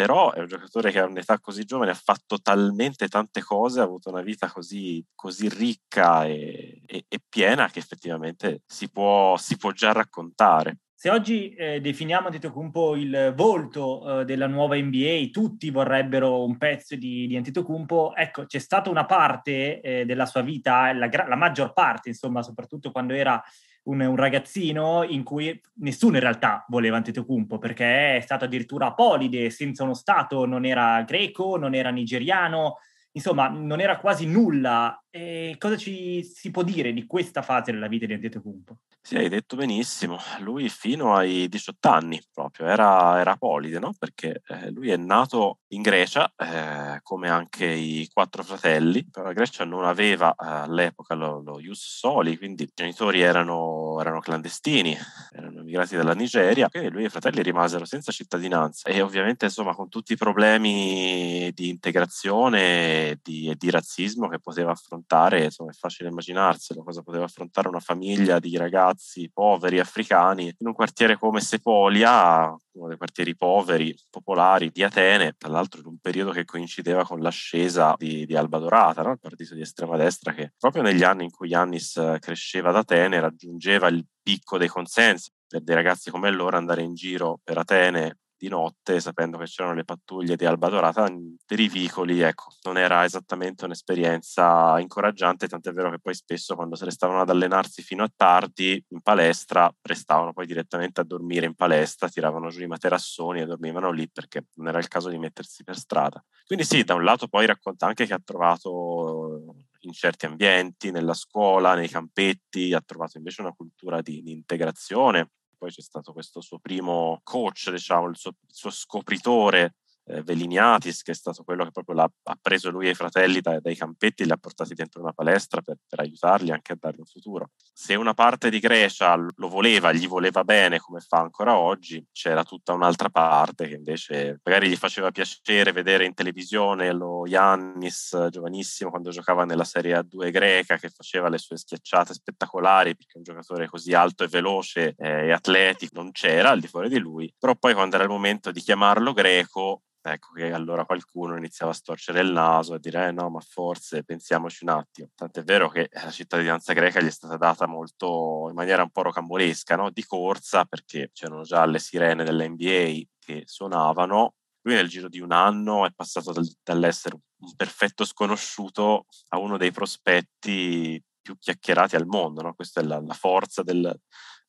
però 0.01 0.33
è 0.33 0.41
un 0.41 0.47
giocatore 0.47 0.91
che 0.91 0.99
a 0.99 1.05
un'età 1.05 1.39
così 1.39 1.65
giovane 1.65 1.91
ha 1.91 1.95
fatto 1.95 2.41
talmente 2.41 3.09
tante 3.09 3.43
cose, 3.43 3.81
ha 3.81 3.85
avuto 3.85 4.09
una 4.09 4.23
vita 4.23 4.51
così, 4.51 5.05
così 5.15 5.49
ricca 5.49 6.25
e, 6.25 6.81
e, 6.87 7.05
e, 7.07 7.21
piena 7.29 7.69
che 7.69 7.81
effettivamente 7.81 8.63
si 8.67 8.89
può, 8.91 9.37
si 9.37 9.59
può 9.59 9.73
già 9.73 9.93
raccontare. 9.93 10.79
Se 11.01 11.09
oggi 11.09 11.55
eh, 11.55 11.81
definiamo 11.81 12.27
Antetokounmpo 12.27 12.95
il 12.95 13.33
volto 13.35 14.21
eh, 14.21 14.25
della 14.27 14.47
nuova 14.47 14.77
NBA, 14.77 15.29
tutti 15.31 15.71
vorrebbero 15.71 16.45
un 16.45 16.59
pezzo 16.59 16.95
di, 16.95 17.27
di 17.27 17.37
Antetokounmpo, 17.37 18.15
ecco, 18.15 18.45
c'è 18.45 18.59
stata 18.59 18.91
una 18.91 19.07
parte 19.07 19.81
eh, 19.81 20.05
della 20.05 20.27
sua 20.27 20.43
vita, 20.43 20.93
la, 20.93 21.09
la, 21.27 21.37
maggior 21.37 21.73
parte, 21.73 22.11
insomma, 22.11 22.43
soprattutto 22.43 22.91
quando 22.91 23.15
era 23.15 23.43
un, 23.85 24.01
un, 24.01 24.17
ragazzino 24.17 25.05
in 25.05 25.23
cui 25.23 25.59
nessuno 25.77 26.17
in 26.17 26.23
realtà 26.23 26.65
voleva 26.69 26.97
Antetokounmpo, 26.97 27.59
perché 27.59 28.17
è 28.17 28.21
stato 28.21 28.45
addirittura 28.45 28.87
apolide, 28.87 29.51
senza 29.51 29.85
uno 29.85 29.95
stato, 29.95 30.45
non 30.47 30.65
era 30.65 31.03
greco, 31.03 31.57
non 31.57 31.75
era 31.75 31.91
nigeriano, 31.91 32.79
insomma, 33.13 33.49
non 33.49 33.81
era 33.81 33.99
quasi 33.99 34.27
nulla. 34.27 35.03
E 35.13 35.57
cosa 35.59 35.77
ci 35.77 36.23
si 36.23 36.53
può 36.53 36.63
dire 36.63 36.93
di 36.93 37.05
questa 37.05 37.43
fase 37.43 37.73
della 37.73 37.89
vita 37.89 38.07
di 38.07 38.13
Antetokounmpo? 38.13 38.79
Sì, 39.03 39.17
hai 39.17 39.29
detto 39.29 39.57
benissimo. 39.57 40.19
Lui 40.41 40.69
fino 40.69 41.15
ai 41.17 41.49
18 41.49 41.89
anni 41.89 42.23
proprio 42.33 42.67
era, 42.67 43.19
era 43.19 43.35
polide, 43.37 43.79
no? 43.79 43.95
Perché 43.99 44.43
eh, 44.47 44.71
lui 44.71 44.91
è 44.91 44.97
nato 44.97 45.61
in 45.69 45.83
Grecia, 45.83 46.33
eh, 46.37 47.01
come 47.03 47.31
anche 47.31 47.65
i 47.67 48.09
quattro 48.13 48.45
fratelli, 48.45 49.05
però 49.11 49.27
la 49.27 49.33
Grecia 49.33 49.65
non 49.65 49.85
aveva 49.85 50.31
eh, 50.31 50.35
all'epoca 50.47 51.15
lo, 51.15 51.41
lo 51.41 51.59
Ius 51.59 51.99
Soli, 51.99 52.37
quindi 52.37 52.65
i 52.65 52.71
genitori 52.73 53.21
erano, 53.21 53.99
erano 54.01 54.21
clandestini, 54.21 54.97
erano 55.33 55.61
emigrati 55.61 55.97
dalla 55.97 56.15
Nigeria, 56.15 56.69
quindi 56.69 56.91
lui 56.91 57.03
e 57.03 57.07
i 57.07 57.11
fratelli 57.11 57.43
rimasero 57.43 57.87
senza 57.87 58.13
cittadinanza 58.13 58.89
e 58.91 59.01
ovviamente 59.01 59.47
insomma 59.47 59.75
con 59.75 59.89
tutti 59.89 60.13
i 60.13 60.17
problemi 60.17 61.51
di 61.55 61.69
integrazione 61.69 62.61
e 63.09 63.19
di, 63.23 63.53
di 63.57 63.71
razzismo 63.71 64.29
che 64.29 64.39
poteva 64.39 64.73
affrontare, 64.73 65.00
insomma 65.45 65.71
è 65.71 65.75
facile 65.75 66.09
immaginarselo, 66.09 66.83
cosa 66.83 67.03
poteva 67.03 67.25
affrontare 67.25 67.69
una 67.69 67.81
famiglia 67.81 68.39
di 68.39 68.57
ragazzi 68.57 69.31
poveri 69.33 69.79
africani 69.79 70.55
in 70.59 70.67
un 70.67 70.73
quartiere 70.73 71.17
come 71.17 71.41
Sepolia, 71.41 72.55
uno 72.73 72.89
dei 72.89 72.97
quartieri 72.97 73.37
poveri, 73.37 73.95
popolari 74.09 74.71
di 74.71 74.83
Atene, 74.83 75.35
tra 75.37 75.51
l'altro 75.51 75.81
in 75.81 75.87
un 75.87 75.99
periodo 75.99 76.31
che 76.31 76.45
coincideva 76.45 77.05
con 77.05 77.21
l'ascesa 77.21 77.95
di, 77.97 78.27
di 78.27 78.37
Alba 78.37 78.59
Dorata, 78.59 79.03
no? 79.03 79.13
il 79.13 79.19
partito 79.21 79.55
di 79.55 79.61
estrema 79.61 79.97
destra 79.97 80.33
che 80.33 80.53
proprio 80.59 80.83
negli 80.83 81.03
anni 81.03 81.25
in 81.25 81.31
cui 81.31 81.49
Yannis 81.49 82.17
cresceva 82.21 82.71
ad 82.71 82.77
Atene 82.77 83.21
raggiungeva 83.21 83.89
il 83.89 84.05
picco 84.23 84.59
dei 84.59 84.69
consensi 84.69 85.31
per 85.47 85.63
dei 85.63 85.75
ragazzi 85.75 86.11
come 86.11 86.31
loro 86.31 86.57
andare 86.57 86.83
in 86.83 86.95
giro 86.95 87.41
per 87.43 87.59
Atene 87.59 88.19
di 88.41 88.49
notte, 88.49 89.01
sapendo 89.01 89.37
che 89.37 89.45
c'erano 89.45 89.75
le 89.75 89.85
pattuglie 89.85 90.35
di 90.35 90.47
Alba 90.47 90.71
Dorata 90.71 91.07
per 91.45 91.61
i 91.61 91.69
vicoli, 91.69 92.21
ecco, 92.21 92.47
non 92.63 92.79
era 92.79 93.05
esattamente 93.05 93.67
un'esperienza 93.67 94.81
incoraggiante, 94.81 95.47
tant'è 95.47 95.73
vero 95.73 95.91
che 95.91 95.99
poi 95.99 96.15
spesso 96.15 96.55
quando 96.55 96.75
se 96.75 96.87
ne 96.87 96.91
stavano 96.91 97.21
ad 97.21 97.29
allenarsi 97.29 97.83
fino 97.83 98.03
a 98.03 98.11
tardi 98.15 98.83
in 98.89 99.03
palestra, 99.03 99.71
prestavano 99.79 100.33
poi 100.33 100.47
direttamente 100.47 101.03
a 101.03 101.05
dormire 101.05 101.45
in 101.45 101.55
palestra, 101.55 102.09
tiravano 102.09 102.49
giù 102.49 102.63
i 102.63 102.67
materassoni 102.67 103.43
e 103.43 103.45
dormivano 103.45 103.91
lì 103.91 104.09
perché 104.09 104.47
non 104.55 104.69
era 104.69 104.79
il 104.79 104.89
caso 104.89 105.11
di 105.11 105.19
mettersi 105.19 105.63
per 105.63 105.77
strada. 105.77 106.25
Quindi 106.47 106.65
sì, 106.65 106.83
da 106.83 106.95
un 106.95 107.05
lato 107.05 107.29
poi 107.29 107.45
racconta 107.45 107.87
anche 107.87 108.07
che 108.07 108.15
ha 108.15 108.23
trovato 108.25 109.67
in 109.81 109.93
certi 109.93 110.25
ambienti, 110.25 110.91
nella 110.91 111.15
scuola, 111.15 111.75
nei 111.75 111.89
campetti, 111.89 112.73
ha 112.73 112.81
trovato 112.81 113.19
invece 113.19 113.43
una 113.43 113.53
cultura 113.53 114.01
di, 114.01 114.23
di 114.23 114.33
integrazione 114.33 115.29
poi 115.61 115.71
c'è 115.71 115.83
stato 115.83 116.15
questo 116.15 116.41
suo 116.41 116.59
primo 116.59 117.21
coach, 117.23 117.71
diciamo, 117.71 118.09
il 118.09 118.17
suo, 118.17 118.31
il 118.31 118.55
suo 118.55 118.71
scopritore 118.71 119.75
eh, 120.11 120.23
Veliniatis, 120.23 121.03
che 121.03 121.13
è 121.13 121.15
stato 121.15 121.43
quello 121.45 121.65
che 121.65 121.71
proprio 121.71 122.01
ha 122.01 122.39
preso 122.41 122.71
lui 122.71 122.89
e 122.89 122.91
i 122.91 122.95
fratelli 122.95 123.41
dai, 123.41 123.61
dai 123.61 123.77
campetti 123.77 124.23
e 124.23 124.27
li 124.27 124.33
ha 124.33 124.37
portati 124.37 124.75
dentro 124.75 125.01
una 125.01 125.13
palestra 125.13 125.61
per, 125.63 125.77
per, 125.87 126.01
aiutarli 126.01 126.51
anche 126.51 126.73
a 126.73 126.77
dargli 126.79 126.99
un 126.99 127.07
futuro. 127.07 127.51
Se 127.73 127.95
una 127.95 128.15
parte 128.15 128.51
di 128.51 128.59
Grecia 128.59 129.15
lo 129.15 129.49
voleva, 129.49 129.93
gli 129.93 130.09
voleva 130.09 130.45
bene 130.45 130.79
come 130.79 131.01
fa 131.01 131.19
ancora 131.19 131.57
oggi, 131.57 132.05
c'era 132.13 132.45
tutta 132.45 132.73
un'altra 132.73 133.09
parte 133.09 133.69
che 133.69 133.75
invece 133.75 134.41
magari 134.43 134.69
gli 134.69 134.77
faceva 134.77 135.11
piacere 135.11 135.73
vedere 135.73 136.05
in 136.05 136.15
televisione 136.15 136.93
lo 136.93 137.27
Yannis 137.27 138.29
giovanissimo 138.31 138.91
quando 138.91 139.11
giocava 139.11 139.45
nella 139.45 139.65
Serie 139.65 139.99
A2 139.99 140.31
greca 140.31 140.77
che 140.77 140.89
faceva 140.89 141.29
le 141.29 141.39
sue 141.39 141.57
schiacciate 141.57 142.15
spettacolari 142.15 142.97
perché 142.97 143.19
un 143.19 143.23
giocatore 143.23 143.69
così 143.69 143.95
alto 143.95 144.25
e 144.25 144.29
veloce 144.29 144.95
eh, 144.97 145.27
e 145.27 145.33
atletico 145.33 146.01
non 146.01 146.11
c'era 146.13 146.51
al 146.51 146.61
di 146.61 146.67
fuori 146.67 146.89
di 146.89 146.99
lui, 146.99 147.33
però 147.39 147.55
poi 147.55 147.75
quando 147.75 147.97
era 147.97 148.05
il 148.05 148.11
momento 148.11 148.51
di 148.51 148.61
chiamarlo 148.61 149.13
greco 149.13 149.83
ecco 150.03 150.33
che 150.33 150.53
allora 150.53 150.85
qualcuno 150.85 151.37
iniziava 151.37 151.73
a 151.73 151.75
storcere 151.75 152.21
il 152.21 152.33
naso 152.33 152.75
e 152.75 152.79
dire 152.79 153.09
eh 153.09 153.13
no 153.13 153.29
ma 153.29 153.41
forse 153.41 154.03
pensiamoci 154.03 154.65
un 154.65 154.71
attimo 154.71 155.11
tant'è 155.15 155.43
vero 155.43 155.69
che 155.69 155.89
la 155.93 156.11
cittadinanza 156.11 156.73
greca 156.73 157.01
gli 157.01 157.07
è 157.07 157.11
stata 157.11 157.37
data 157.37 157.67
molto 157.67 158.47
in 158.49 158.55
maniera 158.55 158.83
un 158.83 158.91
po' 158.91 159.03
rocambolesca 159.03 159.77
no? 159.77 159.91
di 159.91 160.05
corsa 160.05 160.65
perché 160.65 161.11
c'erano 161.13 161.43
già 161.43 161.65
le 161.67 161.79
sirene 161.79 162.25
dell'NBA 162.25 163.01
che 163.19 163.43
suonavano 163.45 164.35
lui 164.63 164.75
nel 164.75 164.89
giro 164.89 165.09
di 165.09 165.21
un 165.21 165.33
anno 165.33 165.87
è 165.87 165.91
passato 165.95 166.33
dal, 166.33 166.47
dall'essere 166.63 167.17
un 167.41 167.55
perfetto 167.55 168.05
sconosciuto 168.05 169.07
a 169.29 169.39
uno 169.39 169.57
dei 169.57 169.71
prospetti 169.71 171.03
più 171.21 171.37
chiacchierati 171.39 171.97
al 171.97 172.07
mondo 172.07 172.41
no? 172.41 172.55
questa 172.55 172.81
è 172.81 172.85
la, 172.85 173.01
la 173.01 173.15
forza 173.15 173.63
del, 173.63 173.95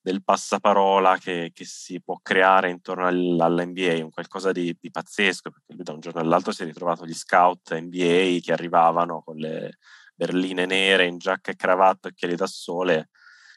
del 0.01 0.23
passaparola 0.23 1.17
che, 1.17 1.51
che, 1.53 1.63
si 1.63 2.01
può 2.01 2.19
creare 2.21 2.71
intorno 2.71 3.07
all'NBA, 3.07 4.03
un 4.03 4.09
qualcosa 4.09 4.51
di, 4.51 4.75
di, 4.79 4.89
pazzesco, 4.89 5.51
perché 5.51 5.73
lui 5.73 5.83
da 5.83 5.93
un 5.93 5.99
giorno 5.99 6.21
all'altro 6.21 6.51
si 6.51 6.63
è 6.63 6.65
ritrovato 6.65 7.05
gli 7.05 7.13
scout 7.13 7.73
NBA 7.75 8.39
che 8.41 8.51
arrivavano 8.51 9.21
con 9.23 9.35
le 9.35 9.77
berline 10.15 10.65
nere 10.65 11.05
in 11.05 11.17
giacca 11.17 11.51
e 11.51 11.55
cravatta 11.55 12.07
e 12.07 12.11
occhiali 12.11 12.35
da 12.35 12.47
sole 12.47 13.09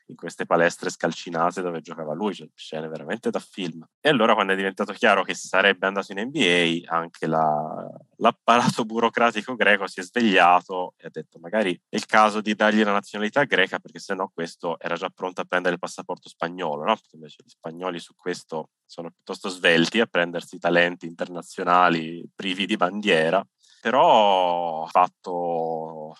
in 0.07 0.17
queste 0.17 0.47
palestre 0.47 0.91
scalcinate 0.91 1.63
dove 1.63 1.81
giocava 1.81 2.15
lui, 2.15 2.35
cioè 2.35 2.49
scene 2.55 2.89
veramente 2.89 3.31
da 3.31 3.39
film. 3.39 3.85
E 4.01 4.09
allora 4.09 4.35
quando 4.35 4.53
è 4.53 4.57
diventato 4.57 4.93
chiaro 4.93 5.23
che 5.23 5.35
sarebbe 5.35 5.87
andato 5.87 6.13
in 6.13 6.21
NBA, 6.21 6.93
anche 6.93 7.27
la, 7.27 7.89
l'apparato 8.17 8.85
burocratico 8.85 9.55
greco 9.55 9.87
si 9.87 10.01
è 10.01 10.03
svegliato 10.03 10.95
e 10.97 11.07
ha 11.07 11.11
detto 11.11 11.39
magari 11.39 11.73
è 11.89 11.97
il 11.97 12.07
caso 12.07 12.41
di 12.41 12.55
dargli 12.55 12.83
la 12.83 12.93
nazionalità 12.93 13.45
greca 13.45 13.79
perché 13.79 13.99
sennò 13.99 14.31
questo 14.33 14.79
era 14.79 14.97
già 14.97 15.09
pronto 15.09 15.41
a 15.41 15.45
prendere 15.45 15.75
il 15.75 15.81
passaporto 15.81 16.29
spagnolo, 16.29 16.85
no? 16.85 16.97
Invece 17.13 17.43
gli 17.45 17.49
spagnoli 17.49 17.99
su 17.99 18.15
questo 18.15 18.71
sono 18.85 19.11
piuttosto 19.11 19.49
svelti 19.49 20.01
a 20.01 20.07
prendersi 20.07 20.59
talenti 20.59 21.07
internazionali 21.07 22.29
privi 22.35 22.67
di 22.67 22.77
bandiera, 22.77 23.45
però 23.81 24.85
ha 24.85 24.89
fatto 24.89 26.15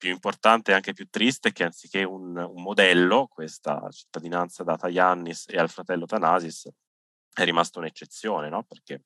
più 0.00 0.10
importante 0.10 0.70
e 0.70 0.74
anche 0.74 0.94
più 0.94 1.08
triste 1.10 1.50
è 1.50 1.52
che 1.52 1.64
anziché 1.64 2.04
un, 2.04 2.34
un, 2.34 2.62
modello, 2.62 3.26
questa 3.26 3.86
cittadinanza 3.90 4.64
data 4.64 4.86
a 4.86 4.90
Yannis 4.90 5.44
e 5.46 5.58
al 5.58 5.68
fratello 5.68 6.06
Thanasis, 6.06 6.70
è 7.30 7.44
rimasta 7.44 7.80
un'eccezione, 7.80 8.48
no? 8.48 8.62
Perché 8.62 9.04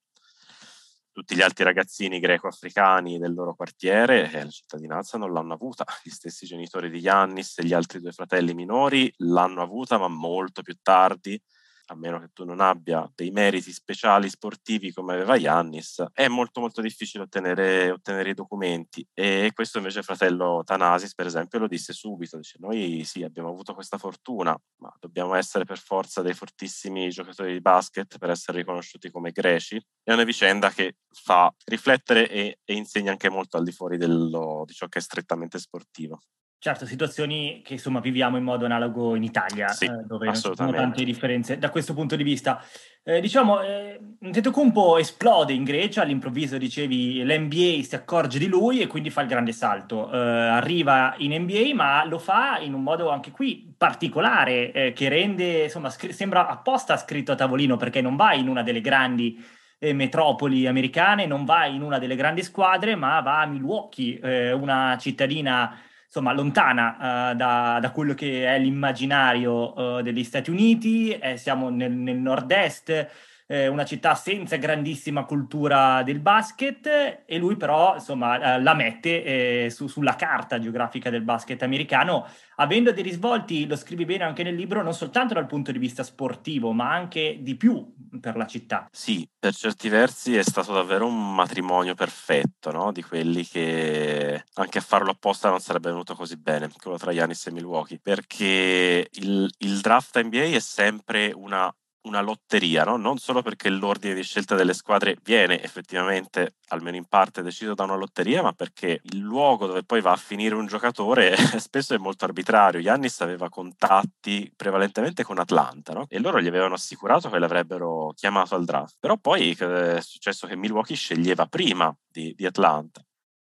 tutti 1.11 1.35
gli 1.35 1.41
altri 1.41 1.65
ragazzini 1.65 2.19
greco-africani 2.19 3.19
del 3.19 3.33
loro 3.33 3.55
quartiere 3.55 4.31
eh, 4.31 4.45
la 4.45 4.49
cittadinanza 4.49 5.17
non 5.17 5.33
l'hanno 5.33 5.55
avuta. 5.55 5.83
Gli 6.01 6.09
stessi 6.09 6.45
genitori 6.45 6.89
di 6.89 6.99
Yannis 6.99 7.57
e 7.57 7.65
gli 7.65 7.73
altri 7.73 7.99
due 7.99 8.13
fratelli 8.13 8.53
minori 8.53 9.13
l'hanno 9.17 9.61
avuta, 9.61 9.97
ma 9.97 10.07
molto 10.07 10.61
più 10.61 10.77
tardi 10.81 11.37
a 11.87 11.95
meno 11.95 12.19
che 12.19 12.29
tu 12.33 12.45
non 12.45 12.59
abbia 12.59 13.09
dei 13.13 13.31
meriti 13.31 13.71
speciali 13.71 14.29
sportivi 14.29 14.91
come 14.91 15.13
aveva 15.13 15.35
Yannis, 15.35 16.03
è 16.13 16.27
molto 16.27 16.59
molto 16.59 16.81
difficile 16.81 17.23
ottenere, 17.23 17.91
ottenere, 17.91 18.29
i 18.29 18.33
documenti 18.33 19.05
e 19.13 19.51
questo 19.53 19.77
invece 19.77 20.01
fratello 20.01 20.61
Tanasis 20.65 21.13
per 21.13 21.25
esempio 21.25 21.59
lo 21.59 21.67
disse 21.67 21.93
subito, 21.93 22.37
dice 22.37 22.57
noi 22.59 23.03
sì 23.05 23.23
abbiamo 23.23 23.49
avuto 23.49 23.73
questa 23.73 23.97
fortuna 23.97 24.57
ma 24.77 24.93
dobbiamo 24.99 25.35
essere 25.35 25.65
per 25.65 25.77
forza 25.77 26.21
dei 26.21 26.33
fortissimi 26.33 27.09
giocatori 27.09 27.53
di 27.53 27.61
basket 27.61 28.17
per 28.17 28.29
essere 28.29 28.59
riconosciuti 28.59 29.11
come 29.11 29.31
greci, 29.31 29.79
è 30.03 30.13
una 30.13 30.23
vicenda 30.23 30.69
che 30.69 30.97
fa 31.11 31.53
riflettere 31.65 32.29
e, 32.29 32.59
e 32.63 32.73
insegna 32.73 33.11
anche 33.11 33.29
molto 33.29 33.57
al 33.57 33.63
di 33.63 33.71
fuori 33.71 33.97
dello, 33.97 34.63
di 34.65 34.73
ciò 34.73 34.87
che 34.87 34.99
è 34.99 35.01
strettamente 35.01 35.59
sportivo. 35.59 36.19
Certo, 36.65 36.87
situazioni 36.87 37.61
che 37.63 37.73
insomma 37.73 37.99
viviamo 37.99 38.37
in 38.37 38.43
modo 38.43 38.65
analogo 38.65 39.15
in 39.15 39.21
Italia, 39.21 39.67
sì, 39.67 39.85
eh, 39.85 40.01
dove 40.03 40.25
non 40.25 40.33
ci 40.33 40.51
sono 40.55 40.71
tante 40.71 41.03
differenze 41.03 41.59
da 41.59 41.69
questo 41.69 41.93
punto 41.93 42.15
di 42.15 42.23
vista. 42.23 42.59
Eh, 43.03 43.21
diciamo, 43.21 43.61
eh, 43.61 43.99
Antetokounmpo 44.19 44.97
esplode 44.97 45.53
in 45.53 45.63
Grecia, 45.63 46.01
all'improvviso 46.01 46.57
dicevi 46.57 47.23
l'NBA 47.23 47.83
si 47.83 47.93
accorge 47.93 48.39
di 48.39 48.47
lui 48.47 48.79
e 48.79 48.87
quindi 48.87 49.11
fa 49.11 49.21
il 49.21 49.27
grande 49.27 49.51
salto. 49.51 50.11
Eh, 50.11 50.17
arriva 50.17 51.13
in 51.19 51.39
NBA 51.39 51.75
ma 51.75 52.03
lo 52.03 52.17
fa 52.17 52.57
in 52.57 52.73
un 52.73 52.81
modo 52.81 53.11
anche 53.11 53.29
qui 53.29 53.71
particolare, 53.77 54.71
eh, 54.71 54.93
che 54.93 55.07
rende, 55.07 55.65
insomma, 55.65 55.91
scr- 55.91 56.13
sembra 56.13 56.47
apposta 56.47 56.97
scritto 56.97 57.31
a 57.31 57.35
tavolino 57.35 57.77
perché 57.77 58.01
non 58.01 58.15
va 58.15 58.33
in 58.33 58.47
una 58.47 58.63
delle 58.63 58.81
grandi 58.81 59.39
eh, 59.77 59.93
metropoli 59.93 60.65
americane, 60.65 61.27
non 61.27 61.45
va 61.45 61.67
in 61.67 61.83
una 61.83 61.99
delle 61.99 62.15
grandi 62.15 62.41
squadre, 62.41 62.95
ma 62.95 63.19
va 63.19 63.41
a 63.41 63.45
Milwaukee, 63.45 64.19
eh, 64.19 64.51
una 64.51 64.97
cittadina 64.99 65.79
insomma, 66.15 66.31
lontana 66.31 67.31
uh, 67.31 67.35
da, 67.35 67.79
da, 67.81 67.91
quello 67.91 68.13
che 68.13 68.47
è 68.47 68.57
l'immaginario 68.57 69.97
uh, 69.97 70.01
degli 70.01 70.23
Stati 70.23 70.49
Uniti, 70.49 71.11
eh, 71.11 71.35
siamo 71.35 71.69
nel, 71.69 71.91
nel 71.91 72.15
nord-est, 72.15 73.09
eh, 73.47 73.67
una 73.67 73.85
città 73.85 74.15
senza 74.15 74.55
grandissima 74.55 75.25
cultura 75.25 76.01
del 76.03 76.19
basket 76.19 77.23
e 77.25 77.37
lui 77.37 77.55
però 77.57 77.95
insomma 77.95 78.55
eh, 78.55 78.61
la 78.61 78.73
mette 78.73 79.23
eh, 79.23 79.69
su, 79.69 79.87
sulla 79.87 80.15
carta 80.15 80.59
geografica 80.59 81.09
del 81.09 81.21
basket 81.21 81.61
americano 81.61 82.27
avendo 82.57 82.91
dei 82.91 83.03
risvolti, 83.03 83.67
lo 83.67 83.75
scrivi 83.75 84.05
bene 84.05 84.23
anche 84.23 84.43
nel 84.43 84.55
libro, 84.55 84.81
non 84.81 84.93
soltanto 84.93 85.33
dal 85.33 85.45
punto 85.45 85.71
di 85.71 85.77
vista 85.77 86.03
sportivo 86.03 86.71
ma 86.71 86.91
anche 86.91 87.37
di 87.41 87.55
più 87.55 87.93
per 88.19 88.35
la 88.35 88.45
città. 88.45 88.87
Sì, 88.91 89.27
per 89.37 89.53
certi 89.53 89.89
versi 89.89 90.35
è 90.35 90.43
stato 90.43 90.73
davvero 90.73 91.05
un 91.05 91.35
matrimonio 91.35 91.93
perfetto, 91.95 92.71
no? 92.71 92.91
di 92.91 93.03
quelli 93.03 93.45
che 93.45 94.43
anche 94.53 94.77
a 94.77 94.81
farlo 94.81 95.11
apposta 95.11 95.49
non 95.49 95.59
sarebbe 95.59 95.89
venuto 95.89 96.15
così 96.15 96.37
bene, 96.37 96.69
quello 96.81 96.97
tra 96.97 97.11
Yanis 97.11 97.47
e 97.47 97.51
Milwaukee, 97.51 97.99
perché 98.01 99.07
il, 99.11 99.49
il 99.59 99.81
draft 99.81 100.21
NBA 100.21 100.55
è 100.55 100.59
sempre 100.59 101.31
una 101.35 101.73
una 102.05 102.21
lotteria, 102.21 102.83
no? 102.83 102.97
non 102.97 103.17
solo 103.17 103.41
perché 103.41 103.69
l'ordine 103.69 104.13
di 104.13 104.23
scelta 104.23 104.55
delle 104.55 104.73
squadre 104.73 105.17
viene 105.23 105.61
effettivamente, 105.61 106.55
almeno 106.69 106.97
in 106.97 107.05
parte, 107.05 107.41
deciso 107.41 107.73
da 107.73 107.83
una 107.83 107.95
lotteria, 107.95 108.41
ma 108.41 108.53
perché 108.53 109.01
il 109.03 109.19
luogo 109.19 109.67
dove 109.67 109.83
poi 109.83 110.01
va 110.01 110.11
a 110.11 110.17
finire 110.17 110.55
un 110.55 110.65
giocatore 110.65 111.35
spesso 111.59 111.93
è 111.93 111.97
molto 111.97 112.25
arbitrario. 112.25 112.79
Yannis 112.79 113.21
aveva 113.21 113.49
contatti 113.49 114.51
prevalentemente 114.55 115.23
con 115.23 115.39
Atlanta 115.39 115.93
no? 115.93 116.05
e 116.09 116.19
loro 116.19 116.41
gli 116.41 116.47
avevano 116.47 116.75
assicurato 116.75 117.29
che 117.29 117.39
l'avrebbero 117.39 118.13
chiamato 118.15 118.55
al 118.55 118.65
draft, 118.65 118.95
però 118.99 119.17
poi 119.17 119.51
è 119.51 120.01
successo 120.01 120.47
che 120.47 120.55
Milwaukee 120.55 120.95
sceglieva 120.95 121.45
prima 121.45 121.95
di, 122.07 122.33
di 122.35 122.45
Atlanta 122.45 123.04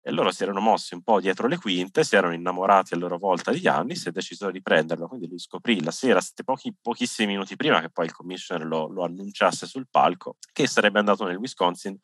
e 0.06 0.10
loro 0.10 0.30
si 0.30 0.42
erano 0.42 0.60
mossi 0.60 0.92
un 0.92 1.02
po' 1.02 1.18
dietro 1.18 1.48
le 1.48 1.56
quinte, 1.56 2.04
si 2.04 2.14
erano 2.14 2.34
innamorati 2.34 2.92
a 2.92 2.98
loro 2.98 3.16
volta 3.16 3.50
di 3.50 3.60
Giannis 3.62 4.04
e 4.04 4.10
decisero 4.12 4.50
di 4.50 4.60
prenderlo. 4.60 5.08
Quindi 5.08 5.26
lui 5.26 5.38
scoprì 5.38 5.82
la 5.82 5.90
sera, 5.90 6.20
pochi, 6.44 6.74
pochissimi 6.78 7.32
minuti 7.32 7.56
prima 7.56 7.80
che 7.80 7.88
poi 7.88 8.04
il 8.04 8.12
commissioner 8.12 8.66
lo, 8.66 8.86
lo 8.86 9.02
annunciasse 9.02 9.66
sul 9.66 9.86
palco, 9.90 10.36
che 10.52 10.66
sarebbe 10.66 10.98
andato 10.98 11.24
nel 11.24 11.38
Wisconsin 11.38 11.98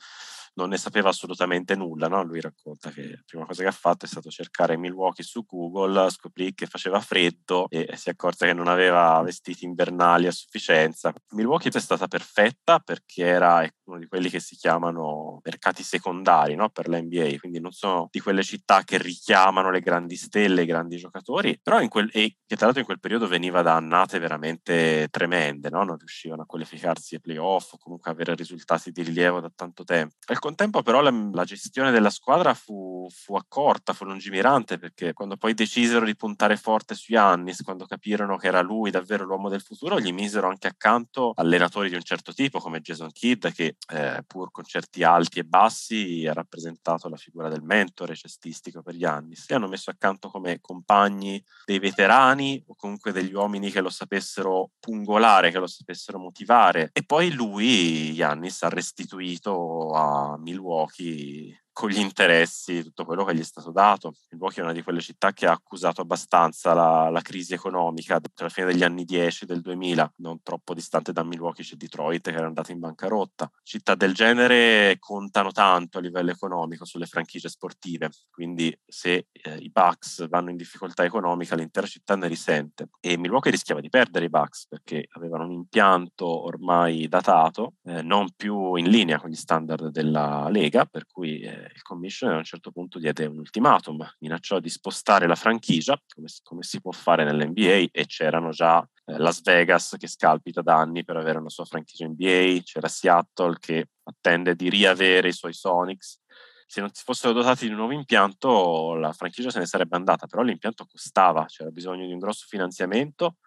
non 0.54 0.68
ne 0.68 0.76
sapeva 0.76 1.08
assolutamente 1.10 1.74
nulla. 1.76 2.08
No? 2.08 2.22
Lui 2.22 2.40
racconta 2.40 2.90
che 2.90 3.10
la 3.10 3.22
prima 3.24 3.46
cosa 3.46 3.62
che 3.62 3.68
ha 3.68 3.72
fatto 3.72 4.04
è 4.04 4.08
stato 4.08 4.30
cercare 4.30 4.76
Milwaukee 4.76 5.24
su 5.24 5.44
Google, 5.46 6.10
scoprì 6.10 6.54
che 6.54 6.66
faceva 6.66 7.00
freddo 7.00 7.68
e 7.68 7.96
si 7.96 8.10
accorse 8.10 8.46
che 8.46 8.52
non 8.52 8.68
aveva 8.68 9.20
vestiti 9.22 9.64
invernali 9.64 10.26
a 10.26 10.32
sufficienza. 10.32 11.12
Milwaukee 11.30 11.70
è 11.70 11.80
stata 11.80 12.06
perfetta 12.06 12.78
perché 12.78 13.24
era 13.24 13.66
uno 13.84 13.98
di 13.98 14.06
quelli 14.06 14.30
che 14.30 14.40
si 14.40 14.56
chiamano 14.56 15.40
mercati 15.42 15.82
secondari 15.82 16.54
no? 16.54 16.68
per 16.70 16.88
l'NBA, 16.88 17.38
quindi 17.38 17.60
non 17.60 17.72
sono 17.72 18.08
di 18.10 18.20
quelle 18.20 18.42
città 18.42 18.82
che 18.82 18.98
richiamano 18.98 19.70
le 19.70 19.80
grandi 19.80 20.16
stelle, 20.16 20.62
i 20.62 20.66
grandi 20.66 20.96
giocatori, 20.96 21.58
però 21.60 21.80
in 21.80 21.88
quel, 21.88 22.08
e 22.12 22.36
che 22.46 22.56
tra 22.56 22.64
l'altro 22.64 22.80
in 22.80 22.86
quel 22.86 23.00
periodo 23.00 23.26
veniva 23.26 23.62
da 23.62 23.76
annate 23.76 24.18
veramente 24.18 25.08
tremende, 25.10 25.70
no? 25.70 25.84
non 25.84 25.96
riuscivano 25.96 26.42
a 26.42 26.46
qualificarsi 26.46 27.14
ai 27.14 27.20
playoff 27.20 27.72
o 27.72 27.78
comunque 27.78 28.10
avere 28.10 28.34
risultati 28.34 28.90
di 28.90 29.02
rilievo 29.02 29.40
da 29.40 29.50
tanto 29.54 29.84
tempo. 29.84 30.14
Al 30.26 30.38
contempo 30.40 30.82
però 30.82 31.00
la, 31.00 31.12
la 31.32 31.44
gestione 31.44 31.90
della 31.90 32.10
squadra 32.10 32.54
fu, 32.54 33.06
fu, 33.10 33.36
accorta, 33.36 33.92
fu 33.92 34.04
lungimirante 34.04 34.78
perché 34.78 35.12
quando 35.12 35.36
poi 35.36 35.54
decisero 35.54 36.04
di 36.04 36.16
puntare 36.16 36.56
forte 36.56 36.94
su 36.94 37.12
Yannis, 37.12 37.62
quando 37.62 37.86
capirono 37.86 38.36
che 38.36 38.48
era 38.48 38.60
lui 38.60 38.90
davvero 38.90 39.24
l'uomo 39.24 39.48
del 39.48 39.60
futuro, 39.60 40.00
gli 40.00 40.12
misero 40.12 40.48
anche 40.48 40.66
accanto 40.66 41.32
allenatori 41.36 41.88
di 41.88 41.94
un 41.94 42.02
certo 42.02 42.32
tipo 42.32 42.58
come 42.58 42.80
Jason 42.80 43.10
Kidd 43.12 43.46
che 43.48 43.76
eh, 43.92 44.22
pur 44.26 44.50
con 44.50 44.64
certi 44.64 45.02
alti 45.02 45.38
e 45.38 45.44
bassi 45.44 46.26
ha 46.26 46.32
rappresentato 46.32 47.08
la 47.08 47.16
figura 47.16 47.48
del 47.48 47.62
mentore 47.62 48.16
cestistico 48.16 48.82
per 48.82 48.94
Yannis. 48.94 49.48
Li 49.48 49.54
hanno 49.54 49.68
messo 49.68 49.90
accanto 49.90 50.28
come 50.28 50.60
compagni 50.60 51.42
dei 51.64 51.78
veterani 51.78 52.62
o 52.66 52.74
comunque 52.74 53.12
degli 53.12 53.34
uomini 53.34 53.70
che 53.70 53.80
lo 53.80 53.90
sapessero 53.90 54.70
pungolare, 54.80 55.50
che 55.50 55.58
lo 55.58 55.66
sapessero 55.66 56.18
motivare 56.18 56.90
e 56.92 57.04
poi 57.04 57.32
lui, 57.32 58.12
Yannis, 58.12 58.62
ha 58.62 58.68
restituito 58.68 59.90
a 59.92 60.29
Milwaukee 60.38 61.56
con 61.80 61.88
gli 61.88 61.98
interessi, 61.98 62.82
tutto 62.82 63.06
quello 63.06 63.24
che 63.24 63.34
gli 63.34 63.40
è 63.40 63.42
stato 63.42 63.70
dato. 63.70 64.12
Milwaukee 64.32 64.60
è 64.60 64.64
una 64.64 64.74
di 64.74 64.82
quelle 64.82 65.00
città 65.00 65.32
che 65.32 65.46
ha 65.46 65.52
accusato 65.52 66.02
abbastanza 66.02 66.74
la, 66.74 67.08
la 67.08 67.22
crisi 67.22 67.54
economica 67.54 68.20
tra 68.20 68.44
la 68.44 68.50
fine 68.50 68.66
degli 68.66 68.82
anni 68.82 69.06
10 69.06 69.44
e 69.44 69.46
del 69.46 69.62
2000, 69.62 70.12
non 70.16 70.42
troppo 70.42 70.74
distante 70.74 71.10
da 71.12 71.24
Milwaukee 71.24 71.64
c'è 71.64 71.76
Detroit 71.76 72.20
che 72.20 72.36
era 72.36 72.44
andata 72.44 72.70
in 72.70 72.80
bancarotta. 72.80 73.50
Città 73.62 73.94
del 73.94 74.12
genere 74.12 74.98
contano 74.98 75.52
tanto 75.52 75.96
a 75.96 76.00
livello 76.02 76.30
economico 76.30 76.84
sulle 76.84 77.06
franchigie 77.06 77.48
sportive, 77.48 78.10
quindi 78.30 78.78
se 78.86 79.28
eh, 79.32 79.56
i 79.56 79.70
Bucks 79.70 80.28
vanno 80.28 80.50
in 80.50 80.56
difficoltà 80.56 81.04
economica 81.04 81.54
l'intera 81.54 81.86
città 81.86 82.14
ne 82.14 82.28
risente 82.28 82.90
e 83.00 83.16
Milwaukee 83.16 83.50
rischiava 83.50 83.80
di 83.80 83.88
perdere 83.88 84.26
i 84.26 84.28
Bucks 84.28 84.66
perché 84.68 85.06
avevano 85.12 85.44
un 85.44 85.52
impianto 85.52 86.26
ormai 86.26 87.08
datato, 87.08 87.76
eh, 87.84 88.02
non 88.02 88.28
più 88.36 88.74
in 88.74 88.90
linea 88.90 89.18
con 89.18 89.30
gli 89.30 89.34
standard 89.34 89.88
della 89.88 90.46
Lega, 90.50 90.84
per 90.84 91.06
cui 91.06 91.40
eh, 91.40 91.68
il 91.74 91.82
commissioner 91.82 92.36
a 92.36 92.38
un 92.38 92.44
certo 92.44 92.70
punto 92.70 92.98
diede 92.98 93.26
un 93.26 93.38
ultimatum, 93.38 94.06
minacciò 94.18 94.58
di 94.58 94.68
spostare 94.68 95.26
la 95.26 95.34
franchigia, 95.34 96.00
come, 96.14 96.28
come 96.42 96.62
si 96.62 96.80
può 96.80 96.92
fare 96.92 97.24
nell'NBA, 97.24 97.88
e 97.90 98.06
c'erano 98.06 98.50
già 98.50 98.86
eh, 99.06 99.18
Las 99.18 99.42
Vegas 99.42 99.96
che 99.98 100.06
scalpita 100.06 100.62
da 100.62 100.76
anni 100.76 101.04
per 101.04 101.16
avere 101.16 101.38
una 101.38 101.48
sua 101.48 101.64
franchigia 101.64 102.06
NBA, 102.06 102.60
c'era 102.62 102.88
Seattle 102.88 103.56
che 103.58 103.88
attende 104.04 104.54
di 104.54 104.68
riavere 104.68 105.28
i 105.28 105.32
suoi 105.32 105.52
Sonics. 105.52 106.20
Se 106.66 106.80
non 106.80 106.90
si 106.92 107.02
fossero 107.02 107.32
dotati 107.32 107.64
di 107.64 107.72
un 107.72 107.78
nuovo 107.78 107.92
impianto, 107.92 108.94
la 108.94 109.12
franchigia 109.12 109.50
se 109.50 109.58
ne 109.58 109.66
sarebbe 109.66 109.96
andata, 109.96 110.26
però 110.26 110.42
l'impianto 110.42 110.86
costava, 110.86 111.44
c'era 111.46 111.70
bisogno 111.70 112.06
di 112.06 112.12
un 112.12 112.18
grosso 112.18 112.46
finanziamento 112.46 113.38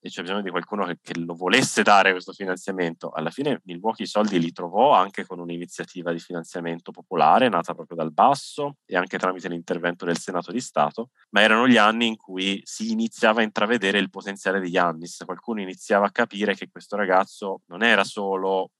e 0.00 0.08
c'è 0.08 0.22
bisogno 0.22 0.42
di 0.42 0.50
qualcuno 0.50 0.84
che, 0.84 0.98
che, 1.00 1.18
lo 1.18 1.34
volesse 1.34 1.82
dare 1.82 2.12
questo 2.12 2.32
finanziamento. 2.32 3.10
Alla 3.10 3.30
fine 3.30 3.60
Milwaukee 3.64 4.04
i 4.04 4.08
soldi 4.08 4.38
li 4.38 4.52
trovò 4.52 4.92
anche 4.92 5.24
con 5.24 5.40
un'iniziativa 5.40 6.12
di 6.12 6.18
finanziamento 6.18 6.92
popolare 6.92 7.48
nata 7.48 7.74
proprio 7.74 7.96
dal 7.96 8.12
basso 8.12 8.76
e 8.84 8.96
anche 8.96 9.18
tramite 9.18 9.48
l'intervento 9.48 10.04
del 10.04 10.18
Senato 10.18 10.52
di 10.52 10.60
Stato, 10.60 11.10
ma 11.30 11.40
erano 11.40 11.66
gli 11.66 11.76
anni 11.76 12.06
in 12.06 12.16
cui 12.16 12.60
si 12.64 12.90
iniziava 12.92 13.40
a 13.40 13.44
intravedere 13.44 13.98
il 13.98 14.10
potenziale 14.10 14.60
di 14.60 14.68
Yannis, 14.68 15.22
qualcuno 15.24 15.60
iniziava 15.60 16.06
a 16.06 16.10
capire 16.10 16.54
che 16.54 16.68
questo 16.70 16.96
ragazzo 16.96 17.62
non 17.66 17.82
era 17.82 18.04
solo 18.04 18.70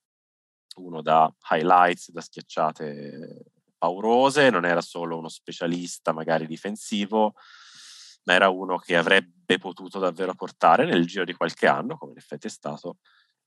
uno 0.76 1.00
da 1.02 1.32
highlights, 1.50 2.10
da 2.10 2.20
schiacciate 2.20 3.52
paurose, 3.78 4.50
non 4.50 4.64
era 4.64 4.80
solo 4.80 5.18
uno 5.18 5.28
specialista 5.28 6.12
magari 6.12 6.46
difensivo, 6.46 7.34
ma 8.26 8.34
era 8.34 8.48
uno 8.48 8.76
che 8.76 8.96
avrebbe 8.96 9.58
potuto 9.58 9.98
davvero 9.98 10.34
portare 10.34 10.84
nel 10.84 11.06
giro 11.06 11.24
di 11.24 11.34
qualche 11.34 11.66
anno, 11.66 11.96
come 11.96 12.12
in 12.12 12.18
effetti 12.18 12.46
è 12.46 12.50
stato, 12.50 12.98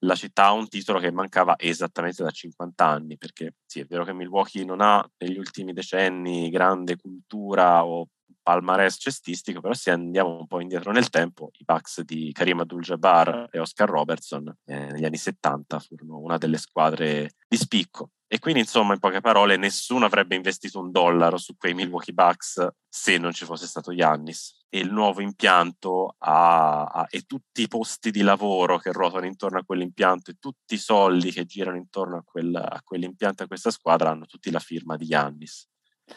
la 0.03 0.15
città 0.15 0.45
a 0.45 0.51
un 0.53 0.67
titolo 0.69 0.99
che 0.99 1.11
mancava 1.11 1.55
esattamente 1.57 2.23
da 2.23 2.31
50 2.31 2.85
anni, 2.85 3.17
perché 3.17 3.55
sì, 3.65 3.81
è 3.81 3.85
vero 3.85 4.05
che 4.05 4.13
Milwaukee 4.13 4.63
non 4.63 4.81
ha 4.81 5.05
negli 5.17 5.37
ultimi 5.37 5.73
decenni 5.73 6.49
grande 6.49 6.95
cultura 6.95 7.85
o 7.85 8.07
palmarès 8.41 8.95
cestistico, 8.97 9.59
però 9.59 9.73
se 9.73 9.91
andiamo 9.91 10.39
un 10.39 10.47
po' 10.47 10.61
indietro 10.61 10.91
nel 10.91 11.09
tempo, 11.09 11.51
i 11.57 11.63
Bucks 11.65 12.01
di 12.01 12.31
Karim 12.31 12.61
Abdul-Jabbar 12.61 13.49
e 13.51 13.59
Oscar 13.59 13.89
Robertson 13.89 14.47
eh, 14.65 14.91
negli 14.91 15.03
anni 15.03 15.17
70 15.17 15.79
furono 15.79 16.19
una 16.19 16.37
delle 16.37 16.57
squadre 16.57 17.31
di 17.47 17.57
spicco. 17.57 18.11
E 18.31 18.37
quindi, 18.37 18.59
insomma, 18.59 18.93
in 18.93 18.99
poche 18.99 19.21
parole, 19.21 19.57
nessuno 19.57 20.05
avrebbe 20.05 20.35
investito 20.35 20.79
un 20.79 20.91
dollaro 20.91 21.37
su 21.37 21.57
quei 21.57 21.73
Milwaukee 21.73 22.13
Bucks 22.13 22.67
se 22.87 23.17
non 23.17 23.31
ci 23.31 23.43
fosse 23.43 23.65
stato 23.65 23.91
Giannis. 23.91 24.65
E 24.69 24.77
il 24.77 24.91
nuovo 24.91 25.21
impianto 25.21 26.15
ha, 26.19 26.83
ha, 26.83 27.07
e 27.09 27.21
tutti 27.21 27.63
i 27.63 27.67
posti 27.67 28.11
di 28.11 28.21
lavoro 28.21 28.77
che 28.77 28.91
ruotano 28.91 29.25
intorno 29.25 29.57
a 29.57 29.63
quell'impianto 29.65 30.29
e 30.29 30.35
tutti 30.39 30.75
i 30.75 30.77
soldi 30.77 31.31
che 31.31 31.45
girano 31.45 31.77
intorno 31.77 32.17
a, 32.17 32.23
quel, 32.23 32.55
a 32.55 32.79
quell'impianto 32.83 33.41
e 33.41 33.45
a 33.45 33.47
questa 33.47 33.71
squadra 33.71 34.11
hanno 34.11 34.27
tutti 34.27 34.51
la 34.51 34.59
firma 34.59 34.95
di 34.95 35.07
Giannis 35.07 35.67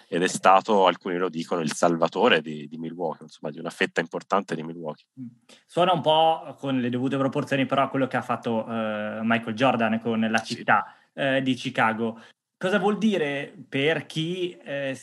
ed 0.09 0.23
è 0.23 0.27
stato, 0.27 0.87
alcuni 0.87 1.17
lo 1.17 1.29
dicono, 1.29 1.61
il 1.61 1.73
salvatore 1.73 2.41
di, 2.41 2.67
di, 2.69 2.79
Milwaukee, 2.79 3.25
insomma 3.25 3.53
di 3.53 3.59
una 3.59 3.71
fetta 3.71 4.01
importante 4.01 4.55
di 4.55 4.63
Milwaukee. 4.63 5.07
Mm. 5.21 5.27
Suona 5.67 5.93
un 5.93 6.01
po' 6.01 6.57
con 6.59 6.81
le 6.81 6.91
dovute 6.91 7.17
proporzioni 7.17 7.67
però 7.67 7.85
a 7.85 7.89
quello 7.89 8.07
che 8.07 8.17
ha 8.17 8.23
fatto 8.23 8.65
uh, 8.65 9.21
Michael 9.23 9.55
Jordan 9.55 10.01
con 10.01 10.21
la 10.21 10.43
città 10.43 10.85
sì. 10.87 11.02
Uh, 11.15 11.41
di 11.41 11.55
Chicago. 11.55 12.21
Cosa 12.57 12.79
vuol 12.79 12.99
dire 12.99 13.53
per 13.69 14.07
chi 14.07 14.57
eh, 14.65 14.97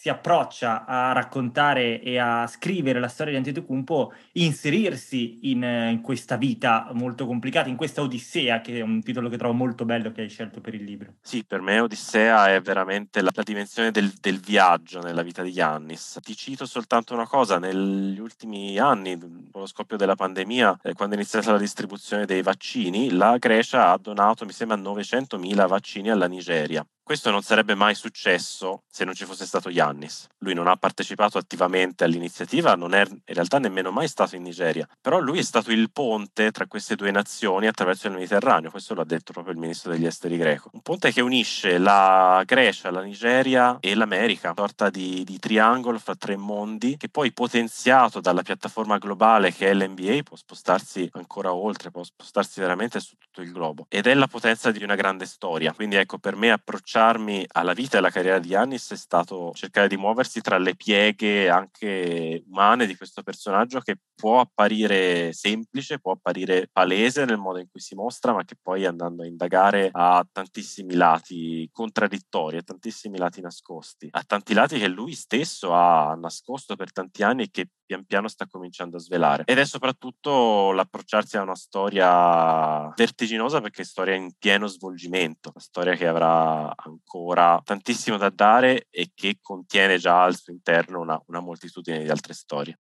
si 0.00 0.08
approccia 0.08 0.86
a 0.86 1.12
raccontare 1.12 2.00
e 2.00 2.16
a 2.16 2.46
scrivere 2.46 3.00
la 3.00 3.08
storia 3.08 3.32
di 3.32 3.38
Antetokounmpo, 3.38 4.14
inserirsi 4.32 5.50
in, 5.50 5.62
in, 5.62 6.00
questa 6.00 6.38
vita 6.38 6.88
molto 6.94 7.26
complicata, 7.26 7.68
in 7.68 7.76
questa 7.76 8.00
Odissea, 8.00 8.62
che 8.62 8.78
è 8.78 8.80
un 8.80 9.02
titolo 9.02 9.28
che 9.28 9.36
trovo 9.36 9.52
molto 9.52 9.84
bello 9.84 10.10
che 10.10 10.22
hai 10.22 10.30
scelto 10.30 10.62
per 10.62 10.72
il 10.72 10.84
libro. 10.84 11.16
Sì, 11.20 11.44
per 11.44 11.60
me 11.60 11.80
Odissea 11.80 12.54
è 12.54 12.62
veramente 12.62 13.20
la, 13.20 13.28
la 13.34 13.42
dimensione 13.42 13.90
del, 13.90 14.10
del, 14.18 14.40
viaggio 14.40 15.00
nella 15.00 15.20
vita 15.20 15.42
di 15.42 15.50
Yannis. 15.50 16.18
Ti 16.22 16.34
cito 16.34 16.64
soltanto 16.64 17.12
una 17.12 17.26
cosa, 17.26 17.58
negli 17.58 18.18
ultimi 18.18 18.78
anni, 18.78 19.18
con 19.50 19.60
lo 19.62 19.66
scoppio 19.66 19.96
della 19.96 20.14
pandemia, 20.14 20.80
eh, 20.82 20.94
quando 20.94 21.14
è 21.14 21.18
iniziata 21.18 21.52
la 21.52 21.58
distribuzione 21.58 22.26
dei 22.26 22.42
vaccini, 22.42 23.10
la 23.10 23.36
Grecia 23.38 23.90
ha 23.90 23.98
donato, 23.98 24.44
mi 24.44 24.52
sembra, 24.52 24.76
900.000 24.76 25.66
vaccini 25.66 26.10
alla 26.10 26.26
Nigeria. 26.26 26.86
Questo 27.10 27.32
non 27.32 27.42
sarebbe 27.42 27.74
mai 27.74 27.96
successo 27.96 28.84
se 28.88 29.04
non 29.04 29.14
ci 29.14 29.24
fosse 29.24 29.44
stato 29.44 29.68
Yannis. 29.68 30.28
Lui 30.38 30.54
non 30.54 30.68
ha 30.68 30.76
partecipato 30.76 31.38
attivamente 31.38 32.04
all'iniziativa, 32.04 32.76
non 32.76 32.94
è 32.94 33.04
in 33.04 33.34
realtà 33.34 33.58
nemmeno 33.58 33.90
mai 33.90 34.06
stato 34.06 34.36
in 34.36 34.42
Nigeria, 34.42 34.86
però 35.00 35.18
lui 35.18 35.40
è 35.40 35.42
stato 35.42 35.72
il 35.72 35.90
ponte 35.90 36.52
tra 36.52 36.68
queste 36.68 36.94
due 36.94 37.10
nazioni 37.10 37.66
attraverso 37.66 38.06
il 38.06 38.12
Mediterraneo, 38.12 38.70
questo 38.70 38.94
lo 38.94 39.00
ha 39.00 39.04
detto 39.04 39.32
proprio 39.32 39.54
il 39.54 39.58
ministro 39.58 39.90
degli 39.90 40.06
esteri 40.06 40.36
greco. 40.36 40.70
Un 40.72 40.82
ponte 40.82 41.10
che 41.10 41.20
unisce 41.20 41.78
la 41.78 42.44
Grecia, 42.46 42.92
la 42.92 43.02
Nigeria 43.02 43.78
e 43.80 43.96
l'America, 43.96 44.50
una 44.50 44.68
sorta 44.68 44.88
di, 44.88 45.24
di 45.24 45.40
triangolo 45.40 45.98
fra 45.98 46.14
tre 46.14 46.36
mondi 46.36 46.96
che 46.96 47.08
poi 47.08 47.32
potenziato 47.32 48.20
dalla 48.20 48.42
piattaforma 48.42 48.98
globale 48.98 49.52
che 49.52 49.68
è 49.68 49.74
l'NBA 49.74 50.22
può 50.22 50.36
spostarsi 50.36 51.08
ancora 51.14 51.52
oltre, 51.52 51.90
può 51.90 52.04
spostarsi 52.04 52.60
veramente 52.60 53.00
su 53.00 53.16
tutto 53.16 53.42
il 53.42 53.50
globo 53.50 53.86
ed 53.88 54.06
è 54.06 54.14
la 54.14 54.28
potenza 54.28 54.70
di 54.70 54.84
una 54.84 54.94
grande 54.94 55.26
storia. 55.26 55.72
Quindi 55.72 55.96
ecco, 55.96 56.18
per 56.18 56.36
me 56.36 56.52
approcciare 56.52 56.98
avvicinarmi 57.00 57.46
alla 57.52 57.72
vita 57.72 57.96
e 57.96 57.98
alla 57.98 58.10
carriera 58.10 58.38
di 58.38 58.48
Yannis 58.48 58.92
è 58.92 58.96
stato 58.96 59.52
cercare 59.54 59.88
di 59.88 59.96
muoversi 59.96 60.40
tra 60.40 60.58
le 60.58 60.76
pieghe 60.76 61.48
anche 61.48 62.44
umane 62.48 62.86
di 62.86 62.96
questo 62.96 63.22
personaggio 63.22 63.80
che 63.80 63.96
può 64.14 64.40
apparire 64.40 65.32
semplice, 65.32 65.98
può 65.98 66.12
apparire 66.12 66.68
palese 66.70 67.24
nel 67.24 67.38
modo 67.38 67.58
in 67.58 67.68
cui 67.70 67.80
si 67.80 67.94
mostra, 67.94 68.34
ma 68.34 68.44
che 68.44 68.54
poi 68.60 68.84
andando 68.84 69.22
a 69.22 69.26
indagare 69.26 69.88
ha 69.90 70.24
tantissimi 70.30 70.94
lati 70.94 71.68
contraddittori, 71.72 72.58
ha 72.58 72.62
tantissimi 72.62 73.16
lati 73.16 73.40
nascosti, 73.40 74.08
ha 74.10 74.22
tanti 74.22 74.52
lati 74.52 74.78
che 74.78 74.88
lui 74.88 75.14
stesso 75.14 75.72
ha 75.72 76.14
nascosto 76.20 76.76
per 76.76 76.92
tanti 76.92 77.22
anni 77.22 77.44
e 77.44 77.50
che 77.50 77.68
pian 77.90 78.04
piano 78.04 78.28
sta 78.28 78.46
cominciando 78.46 78.98
a 78.98 79.00
svelare. 79.00 79.42
Ed 79.46 79.58
è 79.58 79.64
soprattutto 79.64 80.70
l'approcciarsi 80.70 81.36
a 81.36 81.42
una 81.42 81.56
storia 81.56 82.92
vertiginosa 82.94 83.60
perché 83.60 83.82
è 83.82 83.84
storia 83.84 84.14
in 84.14 84.30
pieno 84.38 84.68
svolgimento, 84.68 85.50
una 85.52 85.64
storia 85.64 85.96
che 85.96 86.06
avrà 86.06 86.72
ancora 86.84 87.60
tantissimo 87.64 88.16
da 88.16 88.30
dare 88.30 88.86
e 88.90 89.10
che 89.14 89.38
contiene 89.40 89.98
già 89.98 90.22
al 90.22 90.36
suo 90.36 90.52
interno 90.52 91.00
una, 91.00 91.20
una 91.26 91.40
moltitudine 91.40 92.02
di 92.02 92.08
altre 92.08 92.34
storie. 92.34 92.78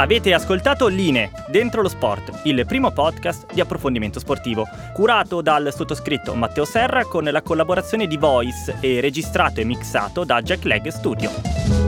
Avete 0.00 0.32
ascoltato 0.32 0.86
Line, 0.86 1.32
Dentro 1.48 1.82
lo 1.82 1.88
Sport, 1.88 2.42
il 2.44 2.64
primo 2.66 2.92
podcast 2.92 3.52
di 3.52 3.60
approfondimento 3.60 4.20
sportivo, 4.20 4.64
curato 4.92 5.42
dal 5.42 5.72
sottoscritto 5.74 6.36
Matteo 6.36 6.64
Serra 6.64 7.04
con 7.04 7.24
la 7.24 7.42
collaborazione 7.42 8.06
di 8.06 8.16
Voice 8.16 8.78
e 8.80 9.00
registrato 9.00 9.58
e 9.58 9.64
mixato 9.64 10.22
da 10.22 10.40
Jack 10.40 10.62
Leg 10.62 10.86
Studio. 10.86 11.87